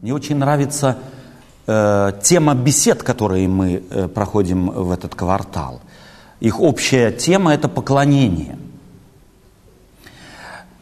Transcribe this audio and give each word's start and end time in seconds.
Мне 0.00 0.14
очень 0.14 0.36
нравится 0.36 0.98
э, 1.66 2.12
тема 2.22 2.54
бесед, 2.54 3.02
которые 3.02 3.48
мы 3.48 3.82
э, 3.90 4.06
проходим 4.06 4.70
в 4.70 4.92
этот 4.92 5.16
квартал. 5.16 5.80
Их 6.38 6.60
общая 6.60 7.10
тема– 7.10 7.52
это 7.54 7.68
поклонение. 7.68 8.56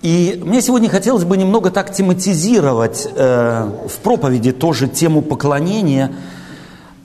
И 0.03 0.39
мне 0.45 0.61
сегодня 0.61 0.91
хотелось 0.91 1.25
бы 1.25 1.39
немного 1.39 1.71
так 1.71 1.95
тематизировать 1.95 3.09
э, 3.11 3.71
в 3.89 3.99
проповеди 4.01 4.53
тоже 4.53 4.87
тему 4.87 5.23
поклонения, 5.23 6.12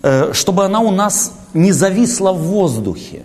э, 0.04 0.34
чтобы 0.34 0.66
она 0.66 0.82
у 0.82 0.92
нас 0.92 1.32
не 1.54 1.72
зависла 1.72 2.34
в 2.34 2.40
воздухе. 2.40 3.24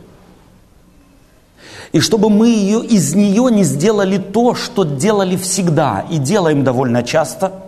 И 1.90 1.98
чтобы 1.98 2.30
мы 2.30 2.50
ее, 2.50 2.84
из 2.84 3.16
нее 3.16 3.50
не 3.50 3.64
сделали 3.64 4.18
то, 4.18 4.54
что 4.54 4.84
делали 4.84 5.36
всегда 5.36 6.06
и 6.08 6.18
делаем 6.18 6.62
довольно 6.62 7.02
часто, 7.02 7.65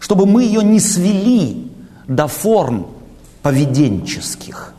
чтобы 0.00 0.26
мы 0.26 0.44
ее 0.44 0.62
не 0.62 0.80
свели 0.80 1.70
до 2.06 2.26
форм 2.26 2.86
поведенческих. 3.42 4.74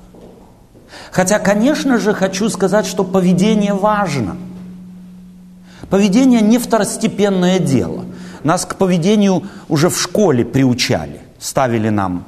Хотя, 1.12 1.40
конечно 1.40 1.98
же, 2.00 2.14
хочу 2.14 2.50
сказать, 2.50 2.86
что 2.86 3.04
поведение 3.04 3.74
важно. 3.74 4.38
Поведение 5.90 6.42
не 6.42 6.58
второстепенное 6.58 7.60
дело. 7.60 8.06
Нас 8.44 8.66
к 8.66 8.76
поведению 8.76 9.44
уже 9.70 9.90
в 9.90 10.00
школе 10.00 10.46
приучали. 10.46 11.22
Ставили 11.40 11.90
нам 11.90 12.26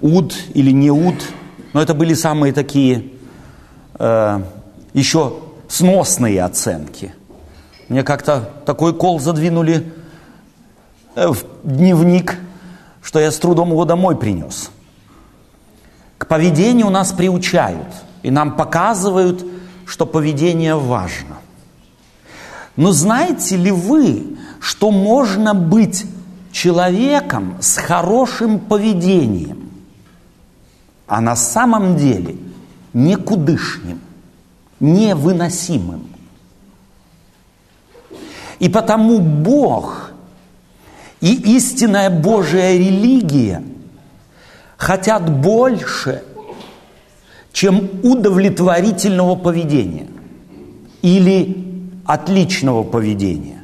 уд 0.00 0.34
или 0.54 0.70
не 0.70 0.90
уд. 0.90 1.16
Но 1.72 1.82
это 1.82 1.94
были 1.94 2.14
самые 2.14 2.52
такие 2.52 3.04
э, 3.98 4.40
еще 4.92 5.34
сносные 5.68 6.42
оценки. 6.42 7.14
Мне 7.88 8.02
как-то 8.02 8.50
такой 8.66 8.94
кол 8.94 9.20
задвинули 9.20 9.92
в 11.14 11.38
дневник, 11.64 12.38
что 13.02 13.18
я 13.18 13.30
с 13.30 13.38
трудом 13.38 13.70
его 13.70 13.84
домой 13.84 14.16
принес. 14.16 14.70
К 16.18 16.26
поведению 16.26 16.90
нас 16.90 17.12
приучают, 17.12 17.86
и 18.22 18.30
нам 18.30 18.56
показывают, 18.56 19.44
что 19.86 20.06
поведение 20.06 20.76
важно. 20.76 21.38
Но 22.76 22.92
знаете 22.92 23.56
ли 23.56 23.70
вы, 23.70 24.36
что 24.60 24.90
можно 24.90 25.54
быть 25.54 26.06
человеком 26.52 27.56
с 27.60 27.76
хорошим 27.78 28.60
поведением, 28.60 29.70
а 31.06 31.20
на 31.20 31.34
самом 31.36 31.96
деле 31.96 32.36
никудышним? 32.92 34.00
невыносимым. 34.80 36.06
И 38.58 38.68
потому 38.68 39.20
Бог 39.20 40.09
и 41.20 41.56
истинная 41.56 42.10
Божья 42.10 42.72
религия 42.72 43.62
хотят 44.76 45.30
больше, 45.30 46.22
чем 47.52 47.90
удовлетворительного 48.02 49.34
поведения 49.34 50.06
или 51.02 51.64
отличного 52.06 52.82
поведения. 52.82 53.58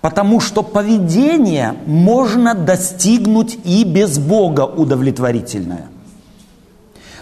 Потому 0.00 0.40
что 0.40 0.62
поведение 0.62 1.74
можно 1.86 2.54
достигнуть 2.54 3.58
и 3.64 3.84
без 3.84 4.18
Бога 4.18 4.62
удовлетворительное– 4.62 5.86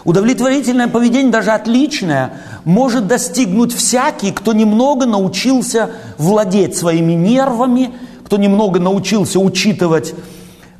Удовлетворительное 0.07 0.87
поведение, 0.87 1.33
даже 1.33 1.51
отличное, 1.51 2.35
может 2.65 3.09
достигнуть 3.09 3.75
всякий, 3.75 4.31
кто 4.31 4.53
немного 4.53 5.05
научился 5.05 5.91
владеть 6.17 6.77
своими 6.77 7.15
нервами, 7.15 7.91
кто 8.27 8.37
немного 8.37 8.79
научился 8.79 9.41
учитывать 9.41 10.15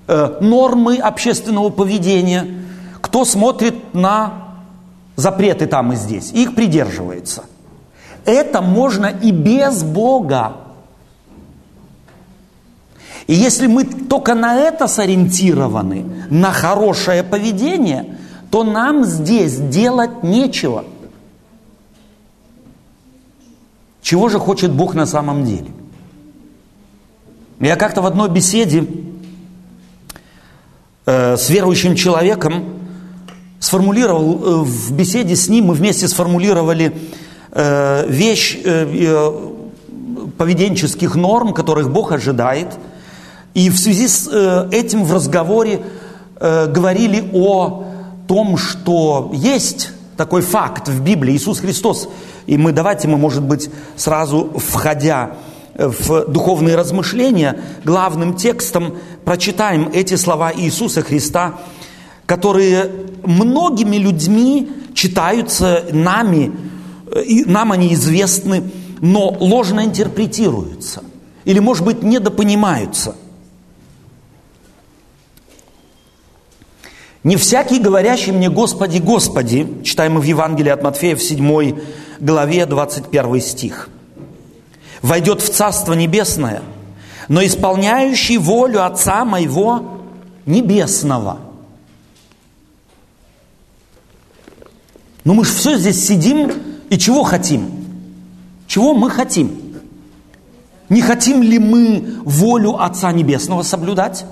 э, 0.07 0.39
нормы 0.41 0.99
общественного 0.99 1.71
поведения, 1.71 2.47
кто 3.01 3.25
смотрит 3.25 3.95
на 3.95 4.57
запреты 5.17 5.67
там 5.67 5.93
и 5.93 5.97
здесь, 5.97 6.33
их 6.33 6.55
придерживается. 6.55 7.45
Это 8.27 8.61
можно 8.61 9.07
и 9.07 9.31
без 9.31 9.83
Бога. 9.83 10.57
И 13.27 13.35
если 13.35 13.67
мы 13.67 13.85
только 13.85 14.35
на 14.35 14.57
это 14.57 14.87
сориентированы, 14.87 16.27
на 16.29 16.53
хорошее 16.53 17.23
поведение– 17.23 18.17
то 18.51 18.65
нам 18.65 19.05
здесь 19.05 19.57
делать 19.59 20.23
нечего. 20.23 20.85
Чего 24.03 24.29
же 24.29 24.39
хочет 24.39 24.73
Бог 24.73 24.95
на 24.95 25.07
самом 25.07 25.45
деле? 25.45 25.71
Я 27.59 27.77
как-то 27.77 28.03
в 28.03 28.07
одной 28.07 28.29
беседе 28.29 28.85
э, 31.07 31.39
с 31.39 31.49
верующим 31.49 31.95
человеком 31.95 32.65
сформулировал, 33.61 34.35
э, 34.35 34.65
в 34.65 34.93
беседе 34.93 35.37
с 35.37 35.49
ним 35.49 35.67
мы 35.67 35.75
вместе 35.75 36.07
сформулировали 36.07 36.95
э, 37.53 38.07
вещь 38.11 38.59
поведенческих 40.37 41.15
норм, 41.15 41.55
которых 41.55 41.91
Бог 41.91 42.13
ожидает. 42.13 42.75
И 43.55 43.71
в 43.71 43.79
связи 43.79 44.07
с 44.07 44.29
этим 44.71 45.05
в 45.05 45.15
разговоре 45.15 45.81
говорили 46.39 47.31
о 47.33 47.85
том, 48.29 48.59
что 48.59 49.31
есть 49.33 49.93
такой 50.19 50.43
факт 50.43 50.89
в 50.89 51.03
Библии, 51.03 51.35
Иисус 51.35 51.61
Христос, 51.61 52.11
и 52.47 52.59
мы 52.59 52.73
давайте 52.73 53.09
мы, 53.09 53.17
может 53.17 53.43
быть, 53.43 53.71
сразу 53.97 54.53
входя 54.59 55.37
в 55.77 56.27
духовные 56.27 56.77
размышления, 56.77 57.61
главным 57.85 58.35
текстом 58.35 58.99
прочитаем 59.25 59.91
эти 59.93 60.15
слова 60.15 60.53
Иисуса 60.55 61.03
Христа, 61.03 61.59
которые 62.27 62.91
многими 63.25 63.97
людьми 63.97 64.71
читаются 64.95 65.85
нами, 65.93 66.53
и 67.25 67.45
нам 67.45 67.73
они 67.73 67.95
известны, 67.95 68.65
но 69.01 69.29
ложно 69.29 69.85
интерпретируются 69.85 71.03
или, 71.45 71.59
может 71.59 71.85
быть, 71.85 72.03
недопонимаются– 72.03 73.17
Не 77.27 77.35
всякий, 77.35 77.81
говорящий 77.81 78.31
мне 78.31 78.49
«Господи, 78.49 78.99
Господи», 78.99 79.67
читаем 79.83 80.13
мы 80.13 80.21
в 80.21 80.23
Евангелии 80.23 80.71
от 80.71 80.85
Матфея 80.85 81.17
в 81.17 81.21
7 81.21 81.77
главе 82.21 82.67
21 82.67 83.41
стих, 83.41 83.89
«войдет 85.03 85.43
в 85.43 85.53
Царство 85.53 85.93
Небесное, 85.95 86.63
но 87.29 87.45
исполняющий 87.45 88.39
волю 88.39 88.85
Отца 88.85 89.25
Моего 89.25 90.01
Небесного». 90.47 91.39
Ну 95.25 95.35
мы 95.35 95.45
же 95.45 95.53
все 95.53 95.77
здесь 95.77 96.07
сидим 96.07 96.53
и 96.89 96.97
чего 96.97 97.25
хотим? 97.25 97.69
Чего 98.69 98.95
мы 98.95 99.11
хотим? 99.11 99.51
Не 100.89 101.03
хотим 101.03 101.43
ли 101.43 101.59
мы 101.59 102.19
волю 102.23 102.81
Отца 102.81 103.11
Небесного 103.11 103.63
соблюдать? 103.63 104.25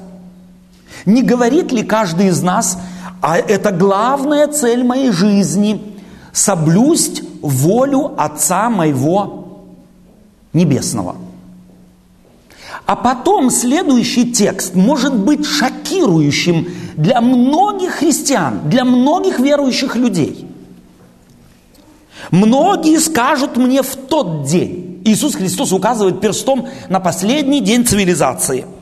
Не 1.05 1.23
говорит 1.23 1.73
ли 1.73 1.83
каждый 1.83 2.29
из 2.29 2.41
нас, 2.43 2.79
а 3.21 3.37
это 3.39 3.73
главная 3.73 4.47
цель 4.47 4.85
моей 4.85 5.11
жизни– 5.11 5.83
соблюсть 6.33 7.23
волю 7.43 8.13
Отца 8.17 8.71
моего 8.71 9.44
Небесного. 10.55 11.17
А 12.87 12.97
потом 12.97 13.51
следующий 13.51 14.33
текст 14.33 14.75
может 14.75 15.15
быть 15.15 15.45
шокирующим 15.45 16.69
для 16.97 17.21
многих 17.21 17.93
христиан, 17.93 18.61
для 18.71 18.85
многих 18.85 19.39
верующих 19.39 19.97
людей. 19.97 20.47
Многие 22.31 22.99
скажут 22.99 23.59
мне 23.59 23.83
в 23.83 23.95
тот 23.95 24.45
день. 24.45 25.03
Иисус 25.05 25.35
Христос 25.35 25.73
указывает 25.73 26.23
перстом 26.23 26.69
на 26.89 27.01
последний 27.01 27.61
день 27.61 27.87
цивилизации– 27.87 28.65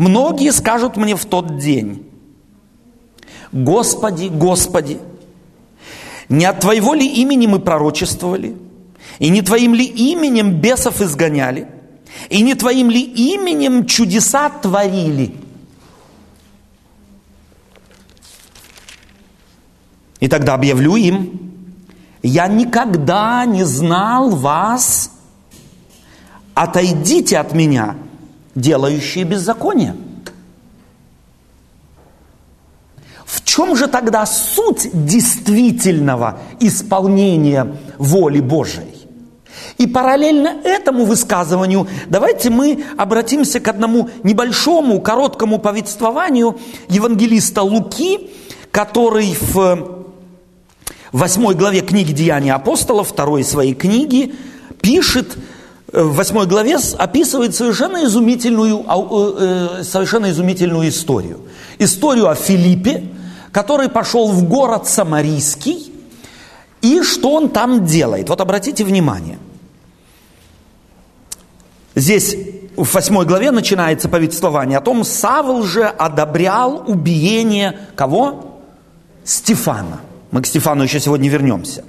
Многие 0.00 0.50
скажут 0.50 0.96
мне 0.96 1.14
в 1.14 1.26
тот 1.26 1.58
день, 1.58 2.06
Господи, 3.52 4.28
Господи, 4.28 4.96
не 6.30 6.46
от 6.46 6.60
Твоего 6.60 6.94
ли 6.94 7.06
имени 7.06 7.46
мы 7.46 7.58
пророчествовали, 7.58 8.56
и 9.20 9.28
не 9.28 9.42
Твоим 9.42 9.74
ли 9.74 9.84
именем 9.84 10.60
бесов 10.60 11.00
изгоняли, 11.00 11.68
и 12.28 12.42
не 12.42 12.56
Твоим 12.56 12.90
ли 12.90 13.00
именем 13.00 13.86
чудеса 13.86 14.48
творили? 14.48 15.36
И 20.18 20.26
тогда 20.26 20.54
объявлю 20.54 20.96
им, 20.96 21.52
я 22.24 22.48
никогда 22.48 23.46
не 23.46 23.64
знал 23.64 24.30
вас, 24.30 25.12
отойдите 26.54 27.38
от 27.38 27.54
меня– 27.54 27.94
делающие 28.54 29.24
беззаконие. 29.24 29.96
В 33.24 33.44
чем 33.44 33.76
же 33.76 33.86
тогда 33.86 34.26
суть 34.26 34.90
действительного 34.92 36.40
исполнения 36.58 37.76
воли 37.98 38.40
Божией? 38.40 38.99
И 39.80 39.86
параллельно 39.86 40.56
этому 40.62 41.06
высказыванию 41.06 41.88
давайте 42.06 42.50
мы 42.50 42.84
обратимся 42.98 43.60
к 43.60 43.68
одному 43.68 44.10
небольшому, 44.22 45.00
короткому 45.00 45.58
повествованию 45.58 46.58
евангелиста 46.90 47.62
Луки, 47.62 48.30
который 48.72 49.34
в 49.40 50.04
восьмой 51.12 51.54
главе 51.54 51.80
книги 51.80 52.12
«Деяния 52.12 52.52
апостолов», 52.52 53.08
второй 53.08 53.42
своей 53.42 53.72
книги, 53.72 54.34
пишет, 54.82 55.38
э, 55.94 56.02
в 56.02 56.14
восьмой 56.14 56.46
главе 56.46 56.76
описывает 56.98 57.54
совершенно 57.54 58.04
изумительную, 58.04 58.84
э, 58.86 59.78
э, 59.80 59.82
совершенно 59.82 60.30
изумительную 60.30 60.90
историю. 60.90 61.40
Историю 61.78 62.28
о 62.28 62.34
Филиппе, 62.34 63.04
который 63.50 63.88
пошел 63.88 64.28
в 64.28 64.42
город 64.46 64.86
Самарийский, 64.86 65.90
и 66.82 67.00
что 67.02 67.32
он 67.32 67.48
там 67.48 67.86
делает. 67.86 68.28
Вот 68.28 68.42
обратите 68.42 68.84
внимание– 68.84 69.38
Здесь 72.00 72.34
в 72.76 72.94
восьмой 72.94 73.26
главе 73.26 73.50
начинается 73.50 74.08
повествование 74.08 74.78
о 74.78 74.80
том, 74.80 75.04
Савл 75.04 75.62
же 75.64 75.84
одобрял 75.84 76.82
убиение 76.86 77.78
кого? 77.94 78.62
Стефана. 79.22 80.00
Мы 80.30 80.40
к 80.40 80.46
Стефану 80.46 80.84
еще 80.84 80.98
сегодня 80.98 81.28
вернемся. 81.28 81.84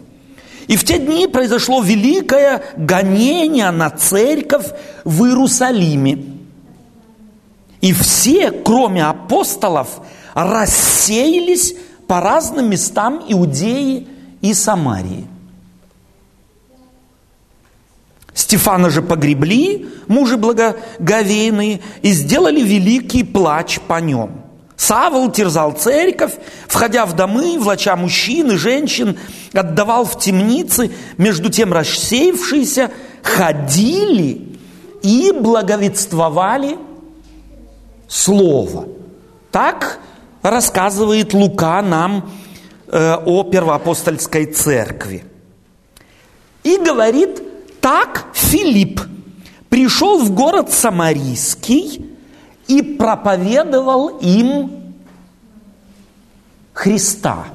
И 0.68 0.76
в 0.76 0.84
те 0.84 1.00
дни 1.00 1.28
произошло 1.28 1.82
великое 1.82 2.62
гонение 2.76 3.72
на 3.72 3.90
церковь 3.90 4.66
в 5.06 5.24
Иерусалиме. 5.24 6.26
И 7.80 7.94
все, 7.94 8.52
кроме 8.52 9.06
апостолов, 9.06 10.02
рассеялись 10.34 11.74
по 12.08 12.20
разным 12.20 12.70
местам 12.70 13.24
Иудеи 13.30 14.08
и 14.42 14.54
Самарии. 14.54 15.26
Стефана 18.34 18.90
же 18.90 19.02
погребли, 19.02 19.88
мужи 20.08 20.38
благоговейные, 20.38 21.82
и 22.02 22.12
сделали 22.12 22.62
великий 22.62 23.24
плач 23.24 23.80
по 23.80 24.00
нем. 24.00 24.42
Савол 24.78 25.32
терзал 25.32 25.74
церковь, 25.74 26.34
входя 26.68 27.06
в 27.06 27.14
домы, 27.14 27.60
влача 27.60 27.96
мужчин 27.96 28.52
и 28.52 28.58
женщин, 28.58 29.18
отдавал 29.54 30.06
в 30.06 30.18
темницы, 30.18 30.92
между 31.18 31.50
тем 31.50 31.72
рассеявшиеся 31.72 32.90
ходили 33.22 34.58
и 35.04 35.32
благовествовали 35.32 36.78
Слово. 38.08 38.90
Так 39.52 40.00
рассказывает 40.42 41.34
Лука 41.34 41.82
нам 41.82 42.30
э, 42.88 43.16
о 43.26 43.44
первоапостольской 43.44 44.48
церкви. 44.48 45.24
И 46.64 46.78
говорит, 46.78 47.42
так 47.82 48.28
Филипп 48.34 49.02
пришел 49.70 50.20
в 50.20 50.32
город 50.32 50.72
Самарийский 50.72 52.06
и 52.68 52.82
проповедовал 52.82 54.20
им 54.20 54.72
Христа. 56.74 57.48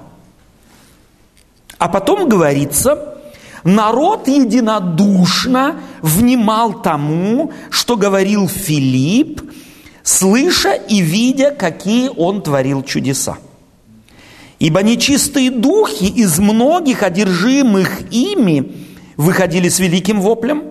А 1.79 1.89
потом 1.89 2.29
говорится, 2.29 3.19
народ 3.65 4.29
единодушно 4.29 5.81
внимал 6.03 6.83
тому, 6.83 7.53
что 7.71 7.97
говорил 7.97 8.49
Филипп, 8.49 9.43
слыша 10.03 10.73
и 10.73 11.01
видя, 11.01 11.51
какие 11.51 12.09
он 12.09 12.43
творил 12.43 12.83
чудеса. 12.83 13.39
Ибо 14.59 14.83
нечистые 14.83 15.51
духи 15.51 16.07
из 16.07 16.39
многих 16.39 17.03
одержимых 17.03 18.11
ими 18.11 18.86
выходили 19.17 19.69
с 19.69 19.79
великим 19.79 20.21
воплем, 20.21 20.65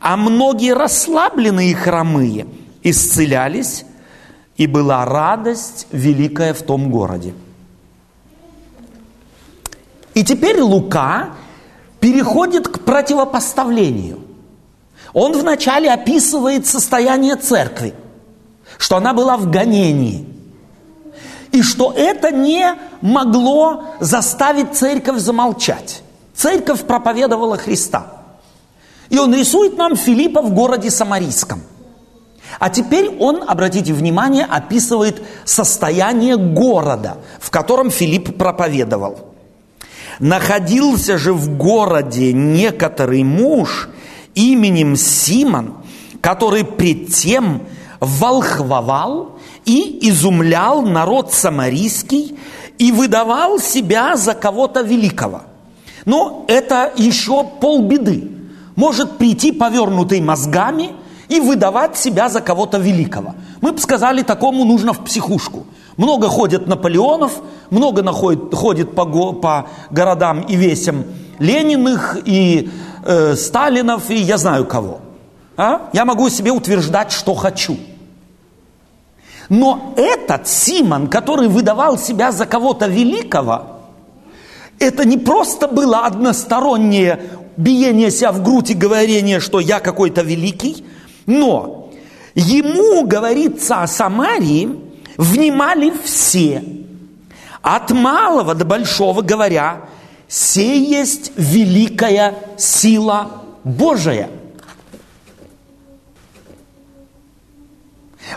а 0.00 0.16
многие 0.16 0.74
расслабленные 0.74 1.70
и 1.70 1.74
хромые 1.74 2.46
исцелялись, 2.82 3.84
и 4.56 4.66
была 4.66 5.04
радость 5.04 5.86
великая 5.92 6.54
в 6.54 6.62
том 6.62 6.90
городе. 6.90 7.34
И 10.14 10.24
теперь 10.24 10.60
Лука 10.60 11.30
переходит 12.00 12.68
к 12.68 12.80
противопоставлению. 12.80 14.20
Он 15.14 15.32
вначале 15.32 15.90
описывает 15.90 16.66
состояние 16.66 17.36
церкви, 17.36 17.94
что 18.78 18.96
она 18.96 19.14
была 19.14 19.36
в 19.36 19.50
гонении, 19.50 20.26
и 21.50 21.62
что 21.62 21.92
это 21.92 22.30
не 22.30 22.74
могло 23.00 23.84
заставить 24.00 24.74
церковь 24.74 25.18
замолчать. 25.18 26.01
Церковь 26.34 26.84
проповедовала 26.86 27.56
Христа. 27.56 28.22
И 29.10 29.18
он 29.18 29.34
рисует 29.34 29.76
нам 29.76 29.96
Филиппа 29.96 30.40
в 30.40 30.52
городе 30.52 30.90
Самарийском. 30.90 31.62
А 32.58 32.70
теперь 32.70 33.16
он, 33.18 33.44
обратите 33.46 33.92
внимание, 33.92 34.44
описывает 34.44 35.22
состояние 35.44 36.36
города, 36.36 37.18
в 37.40 37.50
котором 37.50 37.90
Филипп 37.90 38.36
проповедовал. 38.36 39.34
Находился 40.18 41.18
же 41.18 41.32
в 41.32 41.56
городе 41.56 42.32
некоторый 42.32 43.22
муж 43.22 43.88
именем 44.34 44.96
Симон, 44.96 45.78
который 46.20 46.64
пред 46.64 47.14
тем 47.14 47.62
волхвовал 48.00 49.38
и 49.64 50.08
изумлял 50.08 50.82
народ 50.82 51.32
самарийский 51.32 52.38
и 52.78 52.92
выдавал 52.92 53.58
себя 53.58 54.16
за 54.16 54.34
кого-то 54.34 54.82
великого– 54.82 55.42
но 56.04 56.44
это 56.48 56.92
еще 56.96 57.44
полбеды. 57.44 58.30
Может 58.76 59.18
прийти 59.18 59.52
повернутый 59.52 60.20
мозгами 60.20 60.90
и 61.28 61.40
выдавать 61.40 61.96
себя 61.96 62.28
за 62.28 62.40
кого-то 62.40 62.78
великого. 62.78 63.34
Мы 63.60 63.72
бы 63.72 63.78
сказали, 63.78 64.22
такому 64.22 64.64
нужно 64.64 64.92
в 64.92 65.04
психушку. 65.04 65.66
Много 65.96 66.28
ходят 66.28 66.66
Наполеонов, 66.66 67.42
много 67.70 68.02
находит, 68.02 68.54
ходит 68.54 68.94
по, 68.94 69.04
го, 69.04 69.32
по 69.32 69.66
городам 69.90 70.40
и 70.42 70.56
весям 70.56 71.04
Лениных 71.38 72.18
и 72.24 72.70
э, 73.04 73.34
Сталинов 73.34 74.10
и 74.10 74.14
я 74.14 74.38
знаю 74.38 74.64
кого. 74.64 75.00
А? 75.56 75.90
Я 75.92 76.04
могу 76.04 76.28
себе 76.28 76.50
утверждать, 76.50 77.12
что 77.12 77.34
хочу. 77.34 77.76
Но 79.48 79.94
этот 79.96 80.48
Симон, 80.48 81.08
который 81.08 81.48
выдавал 81.48 81.98
себя 81.98 82.32
за 82.32 82.46
кого-то 82.46 82.86
великого, 82.86 83.71
это 84.82 85.04
не 85.04 85.16
просто 85.16 85.68
было 85.68 86.06
одностороннее 86.06 87.22
биение 87.56 88.10
себя 88.10 88.32
в 88.32 88.42
грудь 88.42 88.70
и 88.70 88.74
говорение, 88.74 89.40
что 89.40 89.60
я 89.60 89.78
какой-то 89.78 90.22
великий, 90.22 90.84
но 91.26 91.90
ему, 92.34 93.06
говорится 93.06 93.82
о 93.82 93.86
Самарии, 93.86 94.76
внимали 95.16 95.92
все. 96.04 96.64
От 97.62 97.90
малого 97.92 98.54
до 98.54 98.64
большого 98.64 99.22
говоря, 99.22 99.82
«Се 100.26 100.82
есть 100.82 101.32
великая 101.36 102.34
сила 102.56 103.42
Божия». 103.62 104.30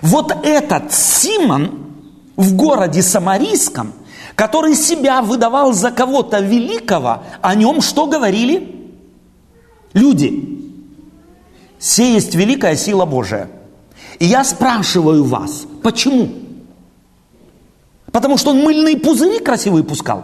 Вот 0.02 0.36
этот 0.44 0.94
Симон 0.94 1.88
в 2.36 2.54
городе 2.56 3.02
Самарийском– 3.02 3.94
который 4.36 4.76
себя 4.76 5.22
выдавал 5.22 5.74
за 5.74 5.92
кого-то 5.92 6.40
великого, 6.40 7.24
о 7.42 7.56
нем 7.56 7.82
что 7.82 8.06
говорили? 8.06 8.92
Люди. 9.94 10.60
Все 11.80 12.14
есть 12.14 12.36
великая 12.36 12.76
сила 12.76 13.06
Божия. 13.06 13.50
И 14.20 14.26
я 14.26 14.44
спрашиваю 14.44 15.24
вас, 15.24 15.66
почему? 15.82 16.30
Потому 18.12 18.38
что 18.38 18.52
он 18.52 18.62
мыльные 18.62 18.98
пузыри 18.98 19.40
красивые 19.40 19.84
пускал. 19.84 20.24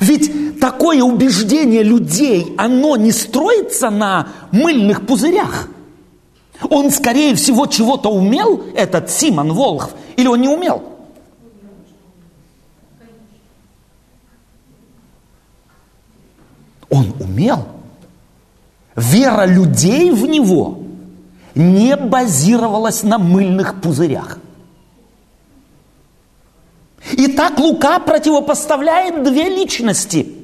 Ведь 0.00 0.60
такое 0.60 1.02
убеждение 1.02 1.82
людей, 1.82 2.54
оно 2.58 2.96
не 2.96 3.12
строится 3.12 3.88
на 3.88 4.28
мыльных 4.52 5.06
пузырях. 5.06 5.68
Он, 6.68 6.90
скорее 6.90 7.34
всего, 7.34 7.66
чего-то 7.66 8.10
умел, 8.10 8.64
этот 8.74 9.10
Симон 9.10 9.52
Волхв, 9.52 9.90
или 10.16 10.26
он 10.26 10.40
не 10.40 10.48
умел– 10.48 10.82
Он 16.90 17.12
умел. 17.20 17.66
Вера 18.94 19.44
людей 19.44 20.10
в 20.10 20.26
него 20.26 20.78
не 21.54 21.96
базировалась 21.96 23.02
на 23.02 23.18
мыльных 23.18 23.80
пузырях. 23.80 24.38
И 27.12 27.28
так 27.28 27.58
Лука 27.58 27.98
противопоставляет 27.98 29.22
две 29.22 29.48
личности. 29.48 30.34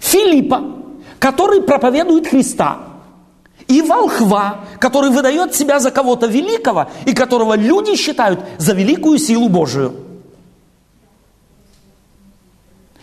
Филиппа, 0.00 0.62
который 1.18 1.62
проповедует 1.62 2.28
Христа, 2.28 2.78
и 3.66 3.82
волхва, 3.82 4.60
который 4.78 5.10
выдает 5.10 5.54
себя 5.54 5.80
за 5.80 5.90
кого-то 5.90 6.26
великого, 6.26 6.88
и 7.04 7.12
которого 7.12 7.54
люди 7.54 7.96
считают 7.96 8.40
за 8.58 8.72
великую 8.74 9.18
силу 9.18 9.48
Божию. 9.48 9.94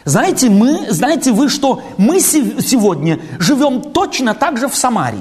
Знаете, 0.06 0.52
мы, 0.52 0.92
знаете 0.92 1.32
вы, 1.32 1.50
что 1.50 1.82
мы 1.98 2.20
сегодня 2.20 3.20
живем 3.40 3.82
точно 3.82 4.36
так 4.36 4.60
же 4.60 4.68
в 4.68 4.76
Самарии. 4.76 5.20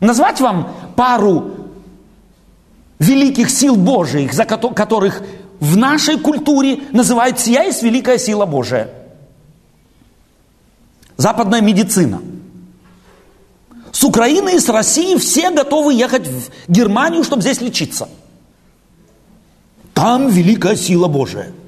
Назвать 0.00 0.42
вам 0.42 0.70
пару 0.94 1.54
великих 2.98 3.48
сил 3.48 3.76
Божиих, 3.76 4.34
за 4.34 4.44
которых 4.44 5.22
в 5.60 5.78
нашей 5.78 6.18
культуре 6.18 6.80
называют 6.92 7.40
«сия 7.40 7.62
есть 7.62 7.82
великая 7.82 8.18
сила 8.18 8.44
Божия». 8.44 8.90
Западная 11.16 11.62
медицина. 11.62 12.20
С 13.92 14.04
Украины 14.04 14.56
и 14.56 14.60
с 14.60 14.68
России 14.68 15.16
все 15.16 15.50
готовы 15.50 15.94
ехать 15.94 16.26
в 16.26 16.50
Германию, 16.68 17.24
чтобы 17.24 17.40
здесь 17.40 17.62
лечиться. 17.62 18.10
Там 19.94 20.28
великая 20.28 20.76
сила 20.76 21.08
Божия– 21.08 21.52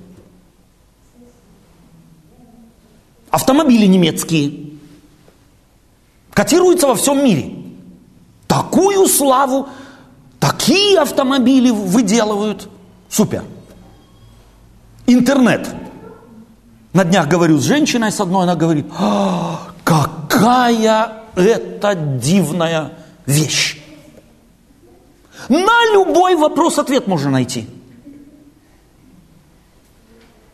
автомобили 3.36 3.84
немецкие, 3.84 4.70
котируются 6.32 6.86
во 6.86 6.94
всем 6.94 7.22
мире. 7.22 7.52
Такую 8.46 9.06
славу, 9.08 9.68
такие 10.40 10.98
автомобили 10.98 11.70
выделывают. 11.70 12.68
Супер. 13.10 13.44
Интернет. 15.06 15.68
На 16.94 17.04
днях 17.04 17.28
говорю 17.28 17.58
с 17.58 17.64
женщиной, 17.64 18.10
с 18.10 18.20
одной 18.20 18.44
она 18.44 18.56
говорит, 18.56 18.86
а, 18.98 19.68
какая 19.84 21.24
это 21.36 21.94
дивная 21.94 22.92
вещь. 23.26 23.82
На 25.50 25.92
любой 25.92 26.36
вопрос 26.36 26.78
ответ 26.78 27.06
можно 27.06 27.30
найти. 27.30 27.68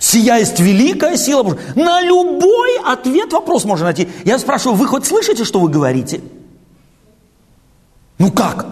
Сия 0.03 0.39
есть 0.39 0.59
великая 0.59 1.17
сила 1.17 1.45
Божья. 1.45 1.61
На 1.77 2.03
любой 2.03 2.77
ответ 2.85 3.33
вопрос 3.33 3.65
можно 3.65 3.85
найти. 3.85 4.09
Я 4.25 4.37
спрашиваю, 4.41 4.77
вы 4.77 4.89
хоть 4.89 5.07
слышите, 5.07 5.45
что 5.45 5.61
вы 5.61 5.69
говорите? 5.69 6.21
Ну 8.19 8.33
как? 8.33 8.67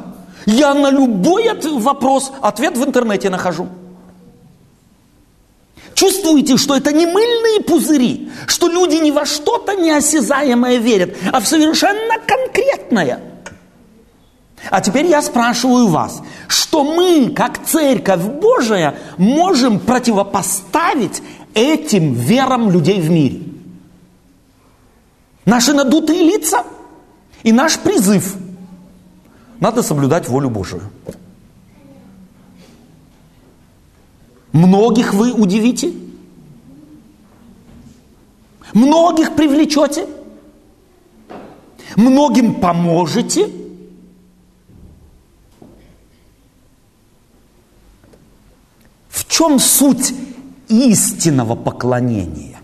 Я 0.44 0.74
на 0.74 0.90
любой 0.90 1.44
вопрос 1.78 2.32
ответ 2.42 2.76
в 2.76 2.84
интернете 2.84 3.30
нахожу. 3.30 3.68
Чувствуете, 5.94 6.56
что 6.56 6.74
это 6.76 6.92
не 6.92 7.06
мыльные 7.06 7.60
пузыри, 7.60 8.32
что 8.48 8.66
люди 8.66 8.96
ни 8.96 9.12
во 9.12 9.24
что-то 9.24 9.74
неосязаемое 9.74 10.78
верят, 10.78 11.16
а 11.32 11.38
в 11.38 11.46
совершенно 11.46 12.14
конкретное– 12.26 13.20
а 14.68 14.80
теперь 14.80 15.06
я 15.06 15.22
спрашиваю 15.22 15.88
вас, 15.88 16.22
что 16.48 16.84
мы, 16.84 17.30
как 17.30 17.64
Церковь 17.64 18.22
Божия, 18.22 18.96
можем 19.16 19.80
противопоставить 19.80 21.22
этим 21.54 22.12
верам 22.12 22.70
людей 22.70 23.00
в 23.00 23.10
мире? 23.10 23.42
Наши 25.46 25.72
надутые 25.72 26.22
лица 26.22 26.64
и 27.42 27.52
наш 27.52 27.78
призыв. 27.78 28.36
Надо 29.58 29.82
соблюдать 29.82 30.28
волю 30.28 30.50
Божию. 30.50 30.82
Многих 34.52 35.14
вы 35.14 35.32
удивите? 35.32 35.92
Многих 38.74 39.34
привлечете? 39.36 40.06
Многим 41.96 42.54
поможете? 42.54 43.59
Чем 49.30 49.58
суть 49.60 50.12
истинного 50.68 51.54
поклонения? 51.54 52.58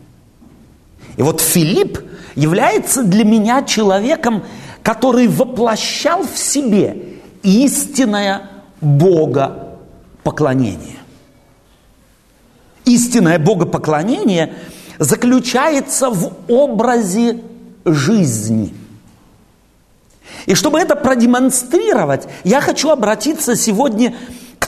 И 1.16 1.22
вот 1.22 1.40
Филипп 1.40 2.00
является 2.34 3.02
для 3.02 3.24
меня 3.24 3.62
человеком, 3.62 4.42
который 4.82 5.28
воплощал 5.28 6.24
в 6.24 6.36
себе 6.36 7.20
истинное 7.42 8.50
Бога 8.80 9.78
поклонение. 10.24 10.98
Истинное 12.84 13.38
богопоклонение 13.38 14.54
заключается 14.98 16.10
в 16.10 16.32
образе 16.48 17.42
жизни. 17.84 18.74
И 20.46 20.54
чтобы 20.54 20.80
это 20.80 20.96
продемонстрировать, 20.96 22.26
я 22.44 22.60
хочу 22.60 22.90
обратиться 22.90 23.56
сегодня 23.56 24.14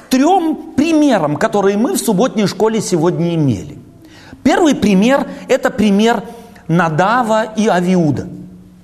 трем 0.08 0.72
примерам, 0.76 1.36
которые 1.36 1.76
мы 1.76 1.94
в 1.94 1.98
субботней 1.98 2.46
школе 2.46 2.80
сегодня 2.80 3.34
имели. 3.34 3.78
Первый 4.42 4.74
пример– 4.74 5.26
это 5.48 5.70
пример 5.70 6.22
Надава 6.68 7.52
и 7.56 7.66
Авиуда. 7.66 8.28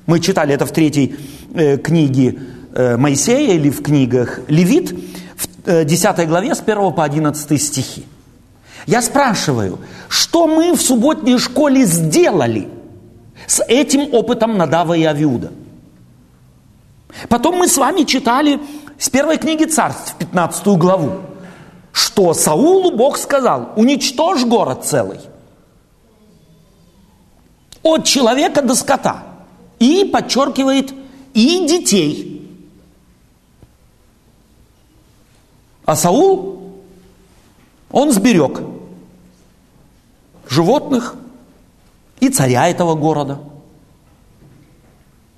Мы 0.07 0.21
читали 0.21 0.55
это 0.55 0.67
в 0.67 0.73
третьей 0.73 1.17
э, 1.55 1.79
книге 1.79 2.39
э, 2.75 2.97
Моисея 2.97 3.55
или 3.55 3.71
в 3.71 3.83
книгах 3.83 4.41
Левит, 4.49 4.93
в 5.37 5.49
э, 5.67 5.85
10 5.85 6.29
главе 6.29 6.55
с 6.55 6.61
1 6.61 6.93
по 6.93 7.05
11 7.05 7.63
стихи. 7.63 8.05
Я 8.87 9.01
спрашиваю, 9.01 9.79
что 10.09 10.47
мы 10.47 10.75
в 10.75 10.83
субботней 10.83 11.39
школе 11.39 11.87
сделали 11.87 12.69
с 13.47 13.63
этим 13.67 14.13
опытом 14.13 14.59
Надава 14.59 14.95
и 14.95 15.05
Авиуда? 15.05 15.53
Потом 17.29 17.57
мы 17.57 17.69
с 17.69 17.77
вами 17.77 18.03
читали 18.03 18.61
с 19.05 19.11
первой 19.11 19.37
книги 19.37 19.65
царств, 19.65 20.15
15 20.19 20.67
главу, 20.79 21.21
что 21.93 22.33
Саулу 22.33 22.91
Бог 22.97 23.19
сказал, 23.19 23.69
уничтожь 23.77 24.47
город 24.47 24.87
целый. 24.87 25.21
От 27.83 28.07
человека 28.07 28.63
до 28.63 28.75
скота. 28.75 29.25
И 29.79 30.07
подчеркивает, 30.11 30.95
и 31.35 31.67
детей. 31.69 32.51
А 35.85 35.97
Саул, 35.97 36.81
он 37.91 38.11
сберег 38.11 38.63
животных 40.49 41.15
и 42.21 42.31
царя 42.31 42.69
этого 42.69 42.95
города. 42.95 43.39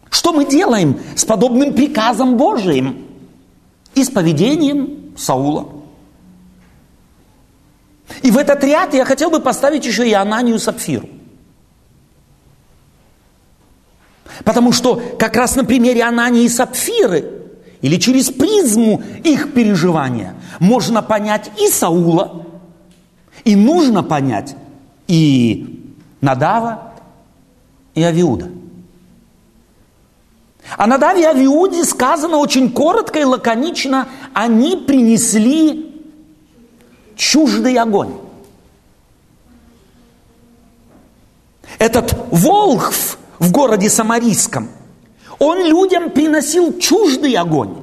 Что 0.09 0.33
мы 0.33 0.45
делаем 0.45 1.01
с 1.17 1.25
подобным 1.25 1.75
приказом 1.75 2.37
Божиим? 2.37 3.06
И 3.97 4.05
с 4.05 4.11
поведением 4.11 5.15
Саула. 5.17 5.69
И 8.23 8.31
в 8.31 8.37
этот 8.37 8.63
ряд 8.63 8.95
я 8.95 9.05
хотел 9.05 9.31
бы 9.31 9.41
поставить 9.41 9.85
еще 9.85 10.09
и 10.09 10.13
Ананию 10.13 10.59
Сапфиру. 10.59 11.09
Потому 14.45 14.71
что 14.73 15.03
как 15.19 15.35
раз 15.35 15.57
на 15.57 15.65
примере 15.65 16.05
Анании 16.05 16.45
и 16.45 16.49
Сапфиры 16.49 17.25
или 17.81 17.97
через 17.97 18.31
призму 18.31 19.03
их 19.25 19.55
переживания 19.55 20.35
можно 20.61 21.03
понять 21.03 21.51
и 21.59 21.69
Саула, 21.69 22.47
и 23.45 23.57
нужно 23.57 24.03
понять 24.03 24.57
и 25.09 25.91
Надава, 26.21 26.93
и 27.95 28.03
Авиуда. 28.03 28.51
А 30.77 30.87
на 30.87 30.99
Даве 30.99 31.29
Авиуде 31.29 31.85
сказано 31.85 32.39
очень 32.39 32.73
коротко 32.73 33.21
и 33.21 33.25
лаконично, 33.25 34.09
они 34.33 34.77
принесли 34.77 36.05
чуждый 37.15 37.77
огонь. 37.79 38.15
Этот 41.79 42.17
Волхв 42.31 43.19
в 43.39 43.53
городе 43.53 43.89
Самарийском, 43.89 44.69
он 45.39 45.59
людям 45.59 46.11
приносил 46.11 46.79
чуждый 46.79 47.35
огонь, 47.35 47.77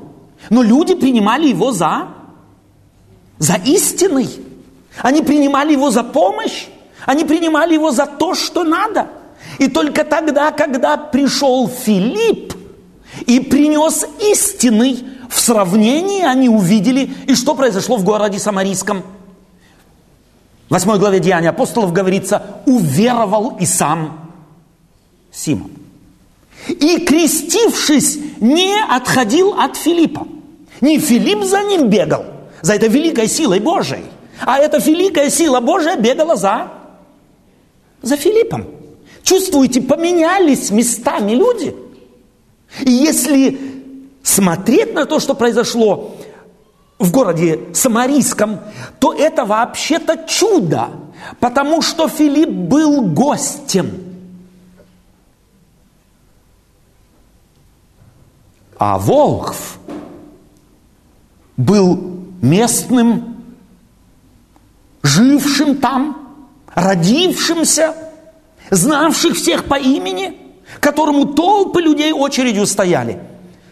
но 0.49 0.61
люди 0.61 0.95
принимали 0.95 1.47
его 1.47 1.71
за, 1.71 2.07
за 3.37 3.55
истинный. 3.65 4.29
Они 5.01 5.21
принимали 5.21 5.73
его 5.73 5.89
за 5.89 6.03
помощь, 6.03 6.67
они 7.05 7.23
принимали 7.23 7.73
его 7.73 7.91
за 7.91 8.05
то, 8.05 8.35
что 8.35 8.63
надо. 8.63 9.07
И 9.59 9.67
только 9.67 10.03
тогда, 10.03 10.51
когда 10.51 10.97
пришел 10.97 11.67
Филипп, 11.67 12.53
и 13.25 13.39
принес 13.39 14.05
истинный 14.19 15.03
в 15.29 15.39
сравнении, 15.39 16.23
они 16.23 16.49
увидели, 16.49 17.09
и 17.27 17.35
что 17.35 17.55
произошло 17.55 17.97
в 17.97 18.03
городе 18.03 18.39
Самарийском. 18.39 19.03
В 20.69 20.73
8 20.73 20.97
главе 20.97 21.19
Деяния 21.19 21.49
апостолов 21.49 21.93
говорится, 21.93 22.61
уверовал 22.65 23.57
и 23.59 23.65
сам 23.65 24.31
Симон. 25.31 25.71
И 26.67 26.99
крестившись, 26.99 28.17
не 28.39 28.75
отходил 28.89 29.53
от 29.59 29.75
Филиппа. 29.75 30.27
Не 30.81 30.99
Филипп 30.99 31.43
за 31.43 31.63
ним 31.63 31.89
бегал, 31.89 32.25
за 32.61 32.75
этой 32.75 32.89
великой 32.89 33.27
силой 33.27 33.59
Божией, 33.59 34.05
а 34.41 34.57
эта 34.57 34.77
великая 34.77 35.29
сила 35.29 35.59
Божия 35.59 35.95
бегала 35.95 36.35
за, 36.35 36.71
за 38.01 38.17
Филиппом. 38.17 38.65
Чувствуете, 39.23 39.81
поменялись 39.81 40.71
местами 40.71 41.33
люди– 41.33 41.75
и 42.81 42.91
если 42.91 43.59
смотреть 44.23 44.93
на 44.93 45.05
то, 45.05 45.19
что 45.19 45.35
произошло 45.35 46.15
в 46.97 47.11
городе 47.11 47.59
Самарийском, 47.73 48.59
то 48.99 49.13
это 49.13 49.45
вообще-то 49.45 50.25
чудо. 50.27 50.89
Потому 51.39 51.81
что 51.81 52.07
Филипп 52.07 52.49
был 52.49 53.01
гостем. 53.01 53.91
А 58.77 58.97
Волхв 58.97 59.77
был 61.55 62.25
местным, 62.41 63.43
жившим 65.03 65.77
там, 65.77 66.35
родившимся, 66.73 67.95
знавших 68.69 69.35
всех 69.35 69.65
по 69.65 69.75
имени, 69.75 70.42
которому 70.79 71.25
толпы 71.25 71.81
людей 71.81 72.13
очередью 72.13 72.65
стояли. 72.65 73.19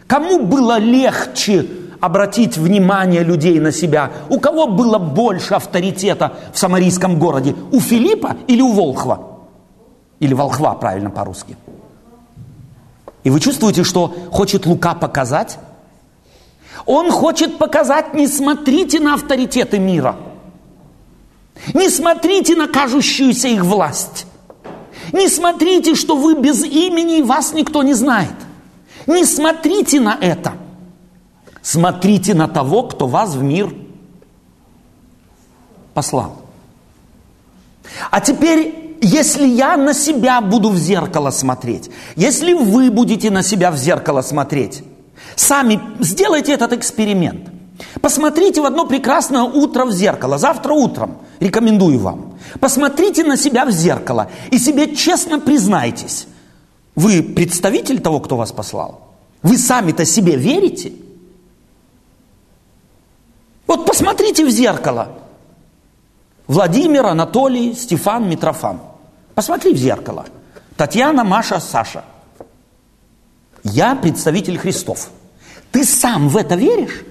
Кому 0.08 0.46
было 0.46 0.78
легче 0.78 1.68
обратить 2.00 2.58
внимание 2.58 3.24
людей 3.24 3.60
на 3.60 3.72
себя? 3.72 4.12
У 4.30 4.40
кого 4.40 4.68
было 4.68 4.98
больше 4.98 5.54
авторитета 5.54 6.34
в 6.54 6.60
самарийском 6.60 7.18
городе? 7.18 7.56
У 7.72 7.80
Филиппа 7.80 8.38
или 8.48 8.62
у 8.62 8.72
Волхва? 8.74 9.20
Или 10.20 10.34
Волхва, 10.34 10.74
правильно 10.74 11.10
по-русски. 11.10 11.56
И 13.24 13.30
вы 13.30 13.40
чувствуете, 13.40 13.84
что 13.84 14.14
хочет 14.32 14.66
Лука 14.66 14.96
показать? 14.96 15.60
Он 16.86 17.12
хочет 17.12 17.58
показать, 17.58 18.14
не 18.14 18.28
смотрите 18.28 19.00
на 19.00 19.14
авторитеты 19.14 19.80
мира. 19.80 20.16
Не 21.74 21.90
смотрите 21.90 22.56
на 22.56 22.68
кажущуюся 22.68 23.48
их 23.48 23.64
власть. 23.64 24.26
Не 25.12 25.28
смотрите, 25.28 25.96
что 25.96 26.16
вы 26.16 26.36
без 26.36 26.64
имени 26.64 27.20
и 27.20 27.24
вас 27.24 27.54
никто 27.54 27.84
не 27.84 27.94
знает. 27.94 28.34
Не 29.08 29.26
смотрите 29.26 30.00
на 30.00 30.18
это. 30.20 30.54
Смотрите 31.62 32.34
на 32.34 32.48
того, 32.48 32.84
кто 32.84 33.08
вас 33.08 33.36
в 33.36 33.44
мир 33.44 33.74
послал. 35.94 36.42
А 38.10 38.22
теперь, 38.22 38.98
если 39.02 39.46
я 39.46 39.78
на 39.78 39.94
себя 39.94 40.42
буду 40.42 40.70
в 40.70 40.78
зеркало 40.78 41.32
смотреть, 41.32 41.90
если 42.16 42.54
вы 42.54 42.90
будете 42.90 43.30
на 43.30 43.44
себя 43.44 43.72
в 43.72 43.78
зеркало 43.78 44.22
смотреть, 44.22 44.84
сами 45.36 45.80
сделайте 46.00 46.54
этот 46.54 46.74
эксперимент. 46.74 47.50
Посмотрите 48.00 48.62
в 48.62 48.66
одно 48.66 48.86
прекрасное 48.86 49.44
утро 49.44 49.86
в 49.86 49.92
зеркало, 49.92 50.38
завтра 50.38 50.74
утром, 50.74 51.18
рекомендую 51.40 52.00
вам. 52.00 52.31
Посмотрите 52.60 53.24
на 53.24 53.38
себя 53.38 53.66
в 53.66 53.72
зеркало 53.72 54.30
и 54.52 54.58
себе 54.58 54.96
честно 54.96 55.40
признайтесь, 55.40 56.28
вы 56.96 57.24
представитель 57.24 58.02
того, 58.02 58.20
кто 58.20 58.36
вас 58.36 58.52
послал? 58.52 59.08
Вы 59.42 59.58
сами-то 59.58 60.06
себе 60.06 60.36
верите? 60.36 60.94
Вот 63.66 63.86
посмотрите 63.86 64.46
в 64.46 64.50
зеркало. 64.50 65.18
Владимир, 66.48 67.06
Анатолий, 67.06 67.74
Стефан, 67.74 68.30
Митрофан. 68.30 68.82
Посмотри 69.34 69.74
в 69.74 69.78
зеркало. 69.78 70.26
Татьяна, 70.76 71.24
Маша, 71.24 71.60
Саша. 71.60 72.04
Я 73.64 73.96
представитель 73.96 74.58
Христов. 74.58 75.10
Ты 75.72 75.86
сам 75.86 76.28
в 76.28 76.36
это 76.36 76.56
веришь? 76.56 77.06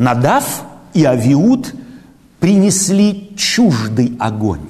Надав 0.00 0.64
и 0.94 1.04
Авиуд 1.04 1.74
принесли 2.38 3.34
чуждый 3.36 4.16
огонь. 4.18 4.66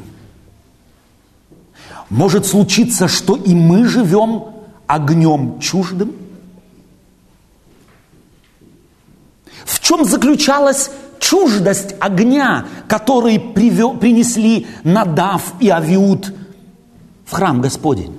Может 2.09 2.47
случиться, 2.47 3.07
что 3.07 3.37
и 3.37 3.55
мы 3.55 3.87
живем 3.87 4.47
огнем 4.89 5.61
чуждым? 5.61 6.17
В 9.65 9.79
чем 9.79 10.05
заключалась 10.05 10.91
чуждость 11.21 11.95
огня, 12.01 12.67
который 12.89 13.39
привел, 13.39 13.97
принесли 13.97 14.67
Надав 14.83 15.55
и 15.61 15.69
Авиуд 15.69 16.35
в 17.25 17.31
храм 17.31 17.61
Господень? 17.61 18.17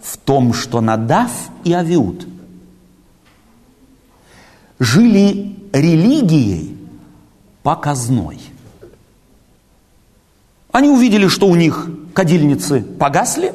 В 0.00 0.16
том, 0.18 0.52
что 0.52 0.80
Надав 0.80 1.32
и 1.64 1.72
Авиуд 1.72 2.35
жили 4.78 5.56
религией 5.72 6.76
показной– 7.62 8.40
они 10.76 10.90
увидели, 10.90 11.26
что 11.26 11.46
у 11.46 11.54
них 11.54 11.88
кадильницы 12.12 12.84
погасли, 13.00 13.54